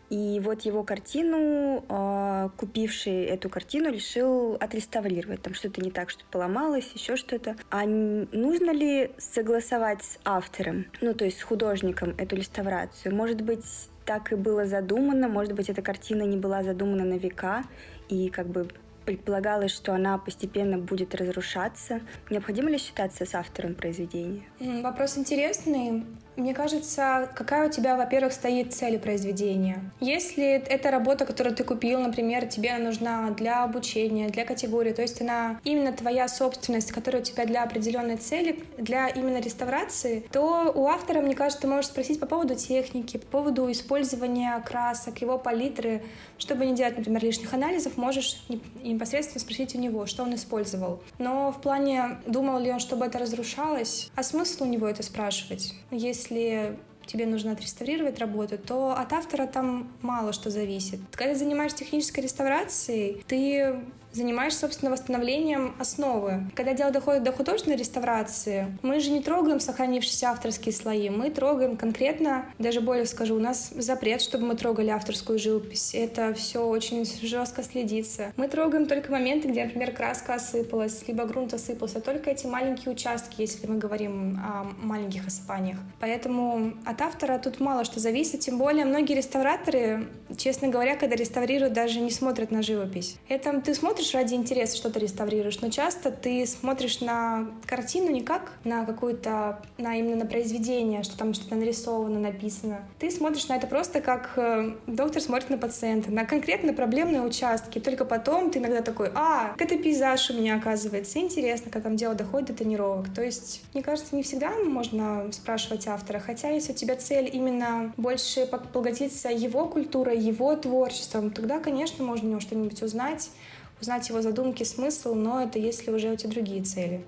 И 0.10 0.40
вот 0.44 0.62
его 0.62 0.84
картину, 0.84 1.84
э, 1.88 2.50
купивший 2.58 3.24
эту 3.24 3.50
картину, 3.50 3.92
решил 3.92 4.56
отреставрировать. 4.56 5.42
Там 5.42 5.54
что-то 5.54 5.82
не 5.82 5.92
так, 5.92 6.10
что 6.10 6.24
поломалось, 6.32 6.92
еще 6.94 7.16
что-то. 7.16 7.56
А 7.72 7.86
нужно 7.86 8.72
ли 8.72 9.12
согласовать 9.18 10.04
с 10.04 10.20
автором, 10.24 10.86
ну 11.02 11.14
то 11.14 11.26
есть 11.26 11.40
с 11.40 11.44
художником 11.44 12.14
эту 12.18 12.36
реставрацию? 12.36 13.16
Может 13.16 13.42
быть, 13.42 13.66
так 14.06 14.32
и 14.32 14.36
было 14.36 14.66
задумано, 14.66 15.28
может 15.28 15.54
быть, 15.54 15.70
эта 15.70 15.82
картина 15.82 16.24
не 16.24 16.38
была 16.38 16.64
задумана 16.64 17.04
на 17.04 17.18
века, 17.18 17.64
и 18.08 18.30
как 18.30 18.48
бы 18.48 18.68
предполагалось, 19.06 19.72
что 19.72 19.94
она 19.94 20.18
постепенно 20.18 20.78
будет 20.78 21.16
разрушаться. 21.16 22.02
Необходимо 22.30 22.70
ли 22.70 22.78
считаться 22.78 23.26
с 23.26 23.36
автором 23.36 23.76
произведения? 23.76 24.44
Вопрос 24.60 25.18
интересный. 25.18 26.04
Мне 26.36 26.54
кажется, 26.54 27.30
какая 27.34 27.68
у 27.68 27.72
тебя, 27.72 27.96
во-первых, 27.96 28.34
стоит 28.34 28.74
цель 28.74 29.00
произведения. 29.00 29.80
Если 30.02 30.46
это 30.46 30.92
работа, 30.92 31.26
которую 31.26 31.56
ты 31.56 31.64
купил, 31.64 32.00
например, 32.00 32.48
тебе 32.48 32.78
нужна 32.78 33.30
для 33.32 33.64
обучения, 33.64 34.28
для 34.30 34.46
категории, 34.46 34.92
то 34.92 35.02
есть 35.02 35.22
она 35.22 35.60
именно 35.64 35.94
твоя 35.94 36.28
собственность, 36.28 36.92
которая 36.92 37.22
у 37.22 37.26
тебя 37.26 37.46
для 37.46 37.64
определенной 37.64 38.18
цели, 38.18 38.64
для 38.78 39.08
именно 39.08 39.40
реставрации, 39.40 40.26
то 40.32 40.72
у 40.76 40.88
автора, 40.88 41.22
мне 41.22 41.36
кажется, 41.36 41.62
ты 41.62 41.68
можешь 41.68 41.90
спросить 41.90 42.20
по 42.20 42.26
поводу 42.26 42.56
техники, 42.56 43.18
по 43.18 43.28
поводу 43.28 43.72
использования 43.72 44.60
красок, 44.66 45.22
его 45.22 45.38
палитры. 45.38 46.04
Чтобы 46.38 46.66
не 46.66 46.76
делать, 46.76 46.98
например, 46.98 47.24
лишних 47.24 47.54
анализов, 47.54 47.98
можешь 47.98 48.46
непосредственно 48.84 49.40
спросить 49.40 49.74
у 49.76 49.80
него, 49.80 50.06
что 50.06 50.24
он 50.24 50.36
использовал. 50.36 51.02
Но 51.18 51.52
в 51.52 51.62
плане, 51.62 52.18
думал 52.28 52.60
ли 52.60 52.72
он, 52.72 52.80
чтобы 52.80 53.06
это 53.06 53.20
разрушалось, 53.20 54.10
а 54.16 54.24
смысл 54.24 54.64
у 54.64 54.68
него 54.68 54.88
это 54.88 55.02
спрашивать? 55.02 55.74
Если 55.92 56.25
если 56.26 56.78
тебе 57.06 57.26
нужно 57.28 57.52
отреставрировать 57.52 58.20
работу, 58.20 58.58
то 58.58 58.94
от 58.98 59.14
автора 59.14 59.46
там 59.46 59.92
мало 60.02 60.34
что 60.34 60.50
зависит. 60.50 61.00
Когда 61.12 61.36
занимаешься 61.36 61.80
технической 61.80 62.24
реставрацией, 62.24 63.24
ты 63.28 63.80
занимаешься, 64.16 64.62
собственно, 64.62 64.92
восстановлением 64.92 65.76
основы. 65.80 66.46
Когда 66.56 66.74
дело 66.74 66.92
доходит 66.92 67.24
до 67.24 67.32
художественной 67.32 67.78
реставрации, 67.78 68.78
мы 68.82 69.00
же 69.00 69.12
не 69.12 69.22
трогаем 69.22 69.60
сохранившиеся 69.60 70.30
авторские 70.30 70.74
слои, 70.74 71.10
мы 71.10 71.30
трогаем 71.30 71.76
конкретно, 71.76 72.46
даже 72.58 72.82
более 72.82 73.06
скажу, 73.06 73.36
у 73.36 73.40
нас 73.40 73.72
запрет, 73.76 74.22
чтобы 74.22 74.46
мы 74.46 74.56
трогали 74.56 74.90
авторскую 74.90 75.38
живопись. 75.38 75.94
Это 75.94 76.34
все 76.34 76.66
очень 76.66 77.06
жестко 77.06 77.64
следится. 77.64 78.32
Мы 78.38 78.48
трогаем 78.48 78.86
только 78.86 79.12
моменты, 79.12 79.50
где, 79.50 79.66
например, 79.66 79.92
краска 79.92 80.36
осыпалась, 80.36 81.06
либо 81.08 81.26
грунт 81.26 81.54
осыпался, 81.54 82.00
только 82.00 82.32
эти 82.32 82.48
маленькие 82.48 82.94
участки, 82.94 83.42
если 83.42 83.68
мы 83.68 83.78
говорим 83.78 84.40
о 84.40 84.68
маленьких 84.82 85.28
осыпаниях. 85.28 85.78
Поэтому 86.00 86.74
от 86.86 87.02
автора 87.02 87.38
тут 87.38 87.60
мало 87.60 87.84
что 87.84 88.00
зависит, 88.00 88.40
тем 88.40 88.58
более 88.58 88.86
многие 88.86 89.16
реставраторы, 89.16 90.08
честно 90.38 90.70
говоря, 90.70 90.96
когда 90.96 91.16
реставрируют, 91.16 91.74
даже 91.74 92.00
не 92.00 92.12
смотрят 92.12 92.52
на 92.52 92.62
живопись. 92.62 93.18
Это 93.28 93.60
ты 93.62 93.74
смотришь 93.74 94.05
смотришь 94.06 94.14
ради 94.14 94.34
интереса, 94.36 94.78
что 94.78 94.90
ты 94.90 95.00
реставрируешь, 95.00 95.60
но 95.62 95.70
часто 95.70 96.12
ты 96.12 96.46
смотришь 96.46 97.02
на 97.02 97.48
картину 97.66 98.12
не 98.12 98.22
как 98.22 98.54
на 98.64 98.86
какую-то, 98.86 99.62
на 99.78 99.96
именно 99.98 100.18
на 100.18 100.26
произведение, 100.26 101.04
что 101.04 101.18
там 101.18 101.34
что-то 101.34 101.56
нарисовано, 101.56 102.20
написано. 102.20 102.84
Ты 103.00 103.10
смотришь 103.12 103.48
на 103.48 103.56
это 103.56 103.68
просто 103.68 104.02
как 104.02 104.34
э, 104.38 104.76
доктор 104.88 105.22
смотрит 105.22 105.50
на 105.50 105.58
пациента, 105.58 106.12
на 106.12 106.26
конкретно 106.26 106.74
проблемные 106.74 107.22
участки. 107.22 107.80
Только 107.80 108.06
потом 108.06 108.52
ты 108.52 108.60
иногда 108.60 108.82
такой, 108.82 109.10
а, 109.16 109.56
это 109.58 109.78
пейзаж 109.78 110.30
у 110.30 110.34
меня 110.34 110.58
оказывается. 110.58 111.20
Интересно, 111.20 111.72
как 111.72 111.84
там 111.84 111.96
дело 111.96 112.16
доходит 112.16 112.50
до 112.50 112.54
тренировок. 112.54 113.14
То 113.14 113.24
есть, 113.24 113.64
мне 113.74 113.84
кажется, 113.84 114.16
не 114.16 114.24
всегда 114.24 114.52
можно 114.52 115.32
спрашивать 115.32 115.88
автора, 115.88 116.20
хотя 116.20 116.50
если 116.50 116.74
у 116.74 116.76
тебя 116.76 116.96
цель 116.96 117.30
именно 117.32 117.94
больше 117.98 118.46
поглотиться 118.46 119.30
его 119.30 119.66
культурой, 119.66 120.20
его 120.20 120.56
творчеством, 120.56 121.32
тогда, 121.32 121.60
конечно, 121.60 122.04
можно 122.04 122.28
у 122.28 122.32
него 122.32 122.40
что-нибудь 122.40 122.82
узнать, 122.82 123.30
узнать 123.80 124.10
его 124.10 124.22
задумки, 124.22 124.64
смысл, 124.64 125.14
но 125.14 125.42
это 125.42 125.60
если 125.60 125.92
уже 125.92 126.12
у 126.12 126.16
тебя 126.16 126.32
другие 126.32 126.64
цели. 126.64 127.04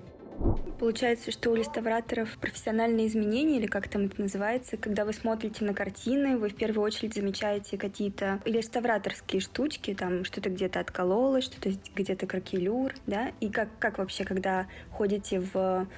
Получается, 0.78 1.32
что 1.32 1.50
у 1.50 1.56
реставраторов 1.56 2.38
профессиональные 2.38 3.08
изменения, 3.08 3.56
или 3.56 3.66
как 3.66 3.88
там 3.88 4.04
это 4.04 4.20
называется, 4.20 4.76
когда 4.76 5.04
вы 5.04 5.12
смотрите 5.12 5.64
на 5.64 5.74
картины, 5.74 6.38
вы 6.38 6.50
в 6.50 6.54
первую 6.54 6.84
очередь 6.84 7.14
замечаете 7.14 7.76
какие-то 7.76 8.40
реставраторские 8.44 9.40
штучки, 9.40 9.94
там 9.94 10.24
что-то 10.24 10.50
где-то 10.50 10.78
откололось, 10.78 11.44
что-то 11.44 11.70
где-то 11.96 12.26
кракелюр, 12.26 12.94
да, 13.08 13.32
и 13.40 13.48
как, 13.48 13.68
как 13.80 13.98
вообще, 13.98 14.24
когда 14.24 14.68
ходите 14.92 15.40
в 15.40 15.88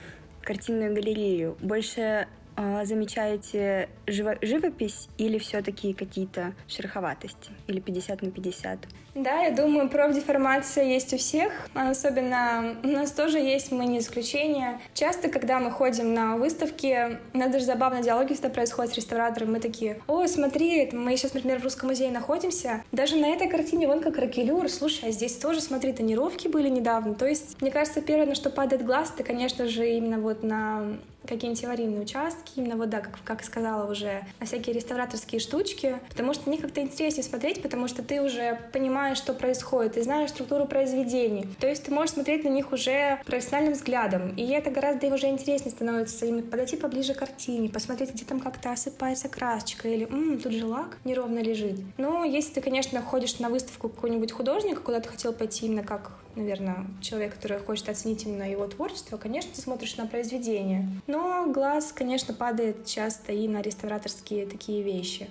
картинную 0.41 0.95
галерею, 0.95 1.59
больше 1.61 2.27
а, 2.57 2.85
замечаете 2.85 3.89
живо 4.07 4.37
живопись 4.43 5.09
или 5.19 5.39
все-таки 5.39 5.93
какие-то 5.93 6.55
шероховатости? 6.69 7.51
Или 7.67 7.81
50 7.81 8.23
на 8.23 8.31
50? 8.31 8.89
Да, 9.15 9.43
я 9.43 9.51
думаю, 9.51 9.89
профдеформация 9.89 10.85
есть 10.85 11.13
у 11.13 11.19
всех. 11.19 11.53
Особенно 11.75 12.77
у 12.85 12.89
нас 12.89 13.11
тоже 13.11 13.39
есть, 13.39 13.73
мы 13.73 13.87
не 13.87 13.99
исключение. 13.99 14.81
Часто, 14.95 15.29
когда 15.29 15.59
мы 15.59 15.71
ходим 15.71 16.15
на 16.15 16.37
выставки, 16.37 17.19
у 17.35 17.39
нас 17.39 17.51
даже 17.51 17.65
забавные 17.65 18.03
диалоги 18.03 18.35
всегда 18.35 18.51
происходят 18.51 18.93
с 18.93 18.97
реставратором. 18.97 19.53
Мы 19.53 19.61
такие, 19.61 20.01
о, 20.07 20.27
смотри, 20.27 20.91
мы 20.93 21.17
сейчас, 21.17 21.35
например, 21.35 21.59
в 21.59 21.65
Русском 21.65 21.89
музее 21.89 22.11
находимся. 22.11 22.85
Даже 22.93 23.17
на 23.17 23.27
этой 23.27 23.49
картине 23.49 23.89
вон 23.89 24.01
как 24.01 24.17
ракелюр. 24.17 24.69
Слушай, 24.69 25.09
а 25.09 25.13
здесь 25.13 25.37
тоже, 25.37 25.61
смотри, 25.61 25.93
тонировки 25.93 26.47
были 26.47 26.69
недавно. 26.69 27.15
То 27.15 27.27
есть, 27.27 27.61
мне 27.61 27.73
кажется, 27.73 28.01
первое, 28.01 28.27
на 28.27 28.35
что 28.37 28.49
падает 28.51 28.85
глаз, 28.85 29.13
это, 29.15 29.25
конечно 29.25 29.67
же, 29.67 29.89
именно 29.89 30.21
вот 30.21 30.45
на 30.45 30.99
какие-нибудь 31.27 31.65
аварийные 31.65 32.01
участки, 32.01 32.53
именно 32.57 32.77
вот, 32.77 32.91
да, 32.91 33.01
как, 33.01 33.19
как 33.25 33.45
сказала 33.45 33.91
уже, 33.91 34.23
на 34.39 34.47
всякие 34.47 34.75
реставраторские 34.75 35.41
штучки, 35.41 36.01
потому 36.09 36.35
что 36.35 36.51
них 36.51 36.61
как-то 36.61 36.81
интереснее 36.81 37.23
смотреть, 37.23 37.63
потому 37.63 37.89
что 37.89 38.03
ты 38.03 38.23
уже 38.23 38.59
понимаешь, 38.73 39.10
что 39.15 39.33
происходит, 39.33 39.95
ты 39.95 40.03
знаешь 40.03 40.31
структуру 40.31 40.67
произведений. 40.67 41.47
То 41.59 41.67
есть 41.67 41.85
ты 41.85 41.93
можешь 41.93 42.15
смотреть 42.15 42.45
на 42.45 42.49
них 42.49 42.73
уже 42.73 43.21
профессиональным 43.27 43.75
взглядом, 43.75 44.35
и 44.37 44.47
это 44.49 44.71
гораздо 44.71 45.07
уже 45.09 45.29
интереснее 45.29 45.71
становится, 45.71 46.27
им 46.27 46.43
подойти 46.43 46.77
поближе 46.77 47.15
к 47.15 47.19
картине, 47.19 47.69
посмотреть, 47.69 48.13
где 48.15 48.25
там 48.25 48.41
как-то 48.41 48.73
осыпается 48.73 49.29
красочка, 49.29 49.89
или 49.89 50.05
«Ммм, 50.05 50.39
тут 50.41 50.53
же 50.53 50.67
лак 50.67 50.99
неровно 51.05 51.41
лежит». 51.41 51.81
Но 51.97 52.25
если 52.25 52.55
ты, 52.55 52.61
конечно, 52.61 53.01
ходишь 53.03 53.39
на 53.39 53.49
выставку 53.49 53.89
какого-нибудь 53.89 54.33
художника, 54.33 54.81
куда 54.81 55.01
ты 55.01 55.09
хотел 55.09 55.33
пойти 55.33 55.67
именно 55.67 55.83
как 55.83 56.13
наверное, 56.37 56.87
человек, 57.01 57.35
который 57.35 57.59
хочет 57.59 57.89
оценить 57.89 58.25
именно 58.25 58.49
его 58.49 58.67
творчество, 58.67 59.17
конечно, 59.17 59.51
ты 59.55 59.61
смотришь 59.61 59.97
на 59.97 60.07
произведение. 60.07 60.89
Но 61.07 61.51
глаз, 61.53 61.93
конечно, 61.93 62.35
падает 62.35 62.87
часто 62.87 63.33
и 63.33 63.49
на 63.49 63.63
реставраторские 63.63 64.47
такие 64.47 64.83
вещи. 64.83 65.29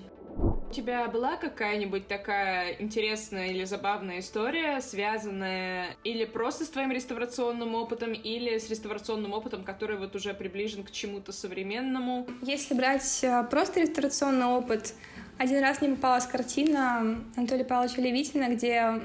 У 0.70 0.72
тебя 0.72 1.08
была 1.08 1.36
какая-нибудь 1.36 2.08
такая 2.08 2.76
интересная 2.78 3.48
или 3.48 3.64
забавная 3.64 4.20
история, 4.20 4.82
связанная 4.82 5.98
или 6.04 6.26
просто 6.26 6.64
с 6.64 6.70
твоим 6.70 6.92
реставрационным 6.92 7.74
опытом, 7.74 8.14
или 8.14 8.56
с 8.60 8.70
реставрационным 8.70 9.34
опытом, 9.34 9.64
который 9.64 9.98
вот 9.98 10.16
уже 10.16 10.36
приближен 10.36 10.84
к 10.84 10.92
чему-то 10.92 11.32
современному? 11.32 12.28
Если 12.44 12.76
брать 12.76 13.20
э, 13.24 13.44
просто 13.50 13.80
реставрационный 13.80 14.46
опыт, 14.46 14.94
один 15.40 15.60
раз 15.60 15.82
мне 15.82 15.96
попалась 15.96 16.28
картина 16.28 17.18
Анатолия 17.36 17.66
Павловича 17.66 18.04
Левитина, 18.04 18.54
где 18.54 19.02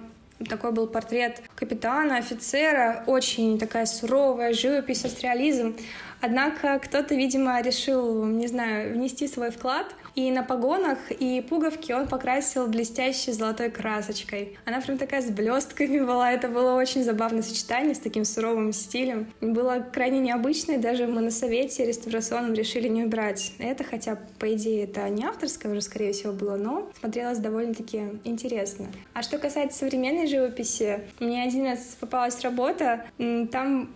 такой 0.46 0.72
был 0.72 0.87
портрет 0.87 1.42
капитана, 1.55 2.18
офицера, 2.18 3.05
очень 3.07 3.59
такая 3.59 3.87
суровая 3.87 4.53
живопись, 4.53 5.00
соцреализм. 5.00 5.77
Однако 6.24 6.78
кто-то, 6.78 7.14
видимо, 7.14 7.60
решил, 7.60 8.24
не 8.24 8.46
знаю, 8.46 8.94
внести 8.94 9.28
свой 9.28 9.50
вклад, 9.50 9.94
и 10.14 10.30
на 10.30 10.42
погонах 10.42 10.98
и 11.10 11.42
пуговки 11.42 11.92
он 11.92 12.08
покрасил 12.08 12.66
блестящей 12.66 13.32
золотой 13.32 13.70
красочкой. 13.70 14.56
Она 14.64 14.80
прям 14.80 14.96
такая 14.96 15.20
с 15.20 15.26
блестками 15.26 16.00
была, 16.00 16.32
это 16.32 16.48
было 16.48 16.76
очень 16.76 17.04
забавное 17.04 17.42
сочетание 17.42 17.94
с 17.94 17.98
таким 17.98 18.24
суровым 18.24 18.72
стилем. 18.72 19.26
Было 19.42 19.84
крайне 19.92 20.20
необычно, 20.20 20.72
и 20.72 20.78
даже 20.78 21.06
мы 21.06 21.20
на 21.20 21.30
совете 21.30 21.84
реставрационном 21.84 22.54
решили 22.54 22.88
не 22.88 23.04
убрать 23.04 23.52
это, 23.58 23.84
хотя, 23.84 24.18
по 24.38 24.50
идее, 24.54 24.84
это 24.84 25.06
не 25.10 25.24
авторское 25.24 25.72
уже, 25.72 25.82
скорее 25.82 26.12
всего, 26.12 26.32
было, 26.32 26.56
но 26.56 26.90
смотрелось 27.00 27.38
довольно-таки 27.38 28.02
интересно. 28.24 28.87
А 29.12 29.22
что 29.22 29.37
касается 29.37 29.80
современной 29.80 30.26
живописи, 30.26 31.00
мне 31.20 31.42
один 31.42 31.66
раз 31.66 31.98
попалась 32.00 32.40
работа, 32.40 33.04
там 33.52 33.90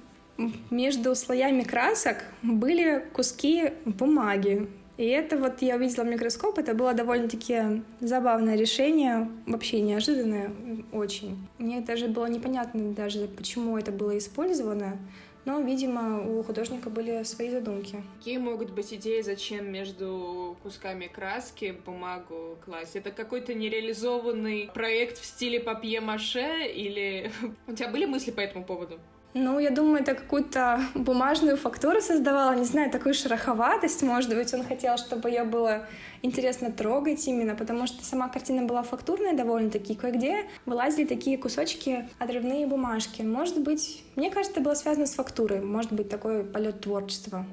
между 0.71 1.15
слоями 1.15 1.63
красок 1.63 2.25
были 2.43 3.05
куски 3.13 3.73
бумаги. 3.85 4.69
И 4.97 5.07
это 5.07 5.37
вот 5.37 5.63
я 5.63 5.77
увидела 5.77 6.03
в 6.03 6.09
микроскоп, 6.09 6.59
это 6.59 6.75
было 6.75 6.93
довольно-таки 6.93 7.83
забавное 8.01 8.57
решение, 8.57 9.31
вообще 9.47 9.81
неожиданное 9.81 10.51
очень. 10.93 11.39
Мне 11.59 11.81
даже 11.81 12.09
было 12.09 12.27
непонятно 12.27 12.93
даже, 12.95 13.29
почему 13.29 13.79
это 13.79 13.93
было 13.93 14.19
использовано, 14.19 14.99
но, 15.45 15.61
видимо, 15.61 16.21
у 16.29 16.43
художника 16.43 16.91
были 16.91 17.23
свои 17.23 17.49
задумки. 17.49 18.03
Какие 18.19 18.39
могут 18.39 18.71
быть 18.71 18.93
идеи, 18.93 19.21
зачем 19.21 19.71
между 19.71 20.57
кусками 20.65 21.07
краски 21.07 21.77
бумагу 21.87 22.59
класть? 22.65 22.97
Это 22.97 23.13
какой-то 23.13 23.55
нереализованный 23.55 24.69
проект 24.75 25.17
в 25.19 25.25
стиле 25.25 25.61
папье-маше 25.61 26.67
или... 26.75 27.31
У 27.69 27.73
тебя 27.73 27.89
были 27.89 28.05
мысли 28.05 28.33
по 28.33 28.41
этому 28.41 28.65
поводу? 28.65 28.99
Ну, 29.35 29.59
я 29.59 29.71
думаю, 29.71 30.03
это 30.03 30.15
какую-то 30.15 30.81
бумажную 30.95 31.57
фактуру 31.57 32.01
создавала, 32.01 32.55
не 32.55 32.65
знаю, 32.65 32.91
такую 32.91 33.15
шероховатость, 33.15 34.03
может 34.03 34.35
быть, 34.35 34.53
он 34.55 34.65
хотел, 34.65 34.97
чтобы 34.97 35.29
ее 35.29 35.45
было 35.45 35.87
интересно 36.23 36.73
трогать 36.73 37.27
именно, 37.29 37.55
потому 37.55 37.87
что 37.87 38.05
сама 38.05 38.29
картина 38.29 38.63
была 38.63 38.83
фактурная 38.83 39.35
довольно-таки, 39.35 39.95
кое-где 39.95 40.47
вылазили 40.65 41.05
такие 41.05 41.37
кусочки 41.37 42.09
отрывные 42.19 42.67
бумажки. 42.67 43.23
Может 43.23 43.61
быть, 43.61 44.03
мне 44.17 44.31
кажется, 44.31 44.53
это 44.53 44.63
было 44.63 44.75
связано 44.75 45.07
с 45.07 45.15
фактурой, 45.15 45.61
может 45.61 45.93
быть, 45.93 46.09
такой 46.09 46.43
полет 46.45 46.81
творчества. 46.81 47.45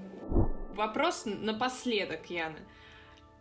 Вопрос 0.76 1.24
напоследок, 1.26 2.26
Яна. 2.30 2.56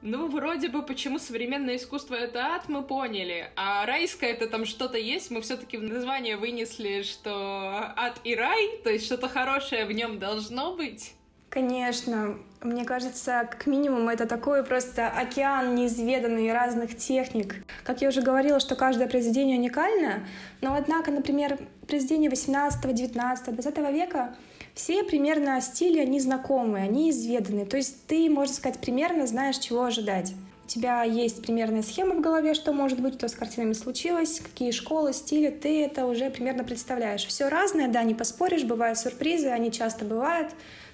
Ну, 0.07 0.29
вроде 0.29 0.69
бы, 0.69 0.83
почему 0.83 1.19
современное 1.19 1.77
искусство— 1.77 2.15
это 2.15 2.41
ад, 2.41 2.69
мы 2.69 2.83
поняли. 2.83 3.51
А 3.57 3.87
райское— 3.87 4.31
это 4.33 4.47
там 4.47 4.67
что-то 4.67 4.99
есть. 4.99 5.31
Мы 5.31 5.41
все 5.41 5.57
таки 5.57 5.79
в 5.79 5.83
название 5.83 6.37
вынесли, 6.37 7.01
что 7.01 7.95
ад 7.97 8.21
и 8.23 8.35
рай, 8.35 8.81
то 8.85 8.91
есть 8.91 9.07
что-то 9.07 9.31
хорошее 9.31 9.87
в 9.87 9.93
нем 9.93 10.19
должно 10.19 10.77
быть. 10.77 11.15
Конечно. 11.49 12.37
Мне 12.61 12.85
кажется, 12.85 13.49
как 13.51 13.67
минимум, 13.67 14.11
это 14.11 14.27
такой 14.27 14.63
просто 14.63 15.09
океан 15.09 15.75
неизведанный 15.75 16.53
разных 16.53 16.99
техник. 16.99 17.65
Как 17.83 18.03
я 18.03 18.09
уже 18.09 18.21
говорила, 18.21 18.61
что 18.61 18.77
каждое 18.77 19.09
произведение 19.09 19.59
уникально, 19.59 20.27
но, 20.61 20.75
однако, 20.75 21.13
например, 21.13 21.59
произведения 21.89 22.29
18, 22.29 22.93
19, 22.93 23.55
20 23.55 23.79
века 23.91 24.37
все 24.75 25.05
примерно 25.05 25.61
стили, 25.61 26.01
они 26.01 26.21
знакомые, 26.21 26.85
они 26.85 27.11
изведанные. 27.11 27.65
То 27.65 27.77
есть 27.77 28.07
ты, 28.07 28.29
можно 28.29 28.55
сказать, 28.55 28.81
примерно 28.81 29.27
знаешь, 29.27 29.59
чего 29.59 29.85
ожидать. 29.85 30.35
У 30.65 30.67
тебя 30.67 31.03
есть 31.03 31.43
примерная 31.43 31.83
схема 31.83 32.15
в 32.15 32.21
голове, 32.21 32.55
что 32.55 32.73
может 32.73 32.99
быть, 32.99 33.15
что 33.15 33.29
с 33.29 33.35
картинами 33.35 33.75
случилось, 33.75 34.41
какие 34.41 34.71
школы, 34.71 35.13
стили, 35.13 35.51
ты 35.51 35.85
это 35.85 36.07
уже 36.07 36.31
примерно 36.31 36.65
представляешь. 36.65 37.25
Все 37.27 37.49
разное, 37.49 37.89
да, 37.89 38.03
не 38.03 38.15
поспоришь, 38.15 38.65
бывают 38.65 38.99
сюрпризы, 38.99 39.49
они 39.49 39.71
часто 39.71 40.05
бывают, 40.07 40.53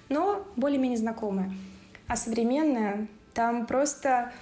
но 0.09 0.45
более-менее 0.57 0.99
знакомые. 0.99 1.53
А 2.09 2.17
современное, 2.17 3.07
там 3.33 3.65
просто 3.65 4.33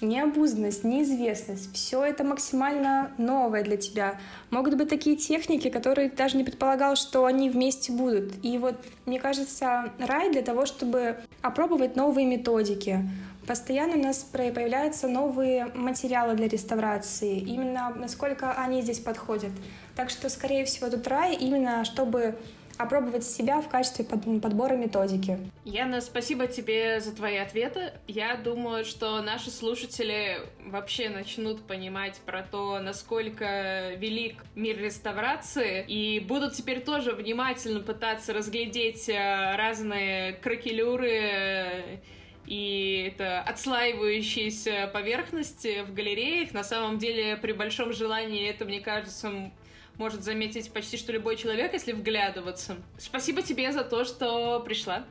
необузданность, 0.00 0.84
неизвестность. 0.84 1.72
Все 1.74 2.04
это 2.04 2.24
максимально 2.24 3.12
новое 3.18 3.62
для 3.62 3.76
тебя. 3.76 4.18
Могут 4.50 4.76
быть 4.76 4.88
такие 4.88 5.16
техники, 5.16 5.68
которые 5.68 6.10
ты 6.10 6.16
даже 6.16 6.36
не 6.36 6.44
предполагал, 6.44 6.96
что 6.96 7.24
они 7.24 7.50
вместе 7.50 7.92
будут. 7.92 8.34
И 8.42 8.58
вот, 8.58 8.76
мне 9.06 9.20
кажется, 9.20 9.92
рай 9.98 10.30
для 10.30 10.42
того, 10.42 10.66
чтобы 10.66 11.16
опробовать 11.42 11.96
новые 11.96 12.26
методики. 12.26 13.00
Постоянно 13.46 13.94
у 13.94 14.02
нас 14.02 14.26
появляются 14.32 15.06
новые 15.06 15.66
материалы 15.66 16.34
для 16.34 16.48
реставрации, 16.48 17.38
именно 17.38 17.92
насколько 17.94 18.52
они 18.52 18.82
здесь 18.82 18.98
подходят. 18.98 19.52
Так 19.94 20.10
что, 20.10 20.28
скорее 20.28 20.64
всего, 20.64 20.90
тут 20.90 21.06
рай 21.06 21.36
именно, 21.36 21.84
чтобы 21.84 22.36
опробовать 22.78 23.24
себя 23.24 23.60
в 23.60 23.68
качестве 23.68 24.04
подбора 24.04 24.74
методики. 24.74 25.38
Яна, 25.64 26.00
спасибо 26.00 26.46
тебе 26.46 27.00
за 27.00 27.14
твои 27.14 27.36
ответы. 27.36 27.92
Я 28.06 28.36
думаю, 28.36 28.84
что 28.84 29.20
наши 29.22 29.50
слушатели 29.50 30.38
вообще 30.64 31.08
начнут 31.08 31.62
понимать 31.62 32.20
про 32.26 32.42
то, 32.42 32.78
насколько 32.80 33.94
велик 33.96 34.44
мир 34.54 34.78
реставрации, 34.78 35.84
и 35.86 36.20
будут 36.20 36.54
теперь 36.54 36.80
тоже 36.80 37.12
внимательно 37.12 37.80
пытаться 37.80 38.32
разглядеть 38.32 39.08
э, 39.08 39.56
разные 39.56 40.34
кракелюры 40.34 41.10
э, 41.12 41.98
и 42.46 43.12
это 43.12 43.40
отслаивающиеся 43.40 44.88
поверхности 44.92 45.82
в 45.82 45.92
галереях. 45.92 46.52
На 46.52 46.62
самом 46.62 46.98
деле, 46.98 47.36
при 47.36 47.52
большом 47.52 47.92
желании 47.92 48.48
это, 48.48 48.64
мне 48.64 48.80
кажется, 48.80 49.50
может 49.98 50.22
заметить 50.22 50.72
почти 50.72 50.96
что 50.96 51.12
любой 51.12 51.36
человек, 51.36 51.72
если 51.72 51.92
вглядываться. 51.92 52.76
Спасибо 52.98 53.42
тебе 53.42 53.72
за 53.72 53.84
то, 53.84 54.04
что 54.04 54.60
пришла. 54.60 55.04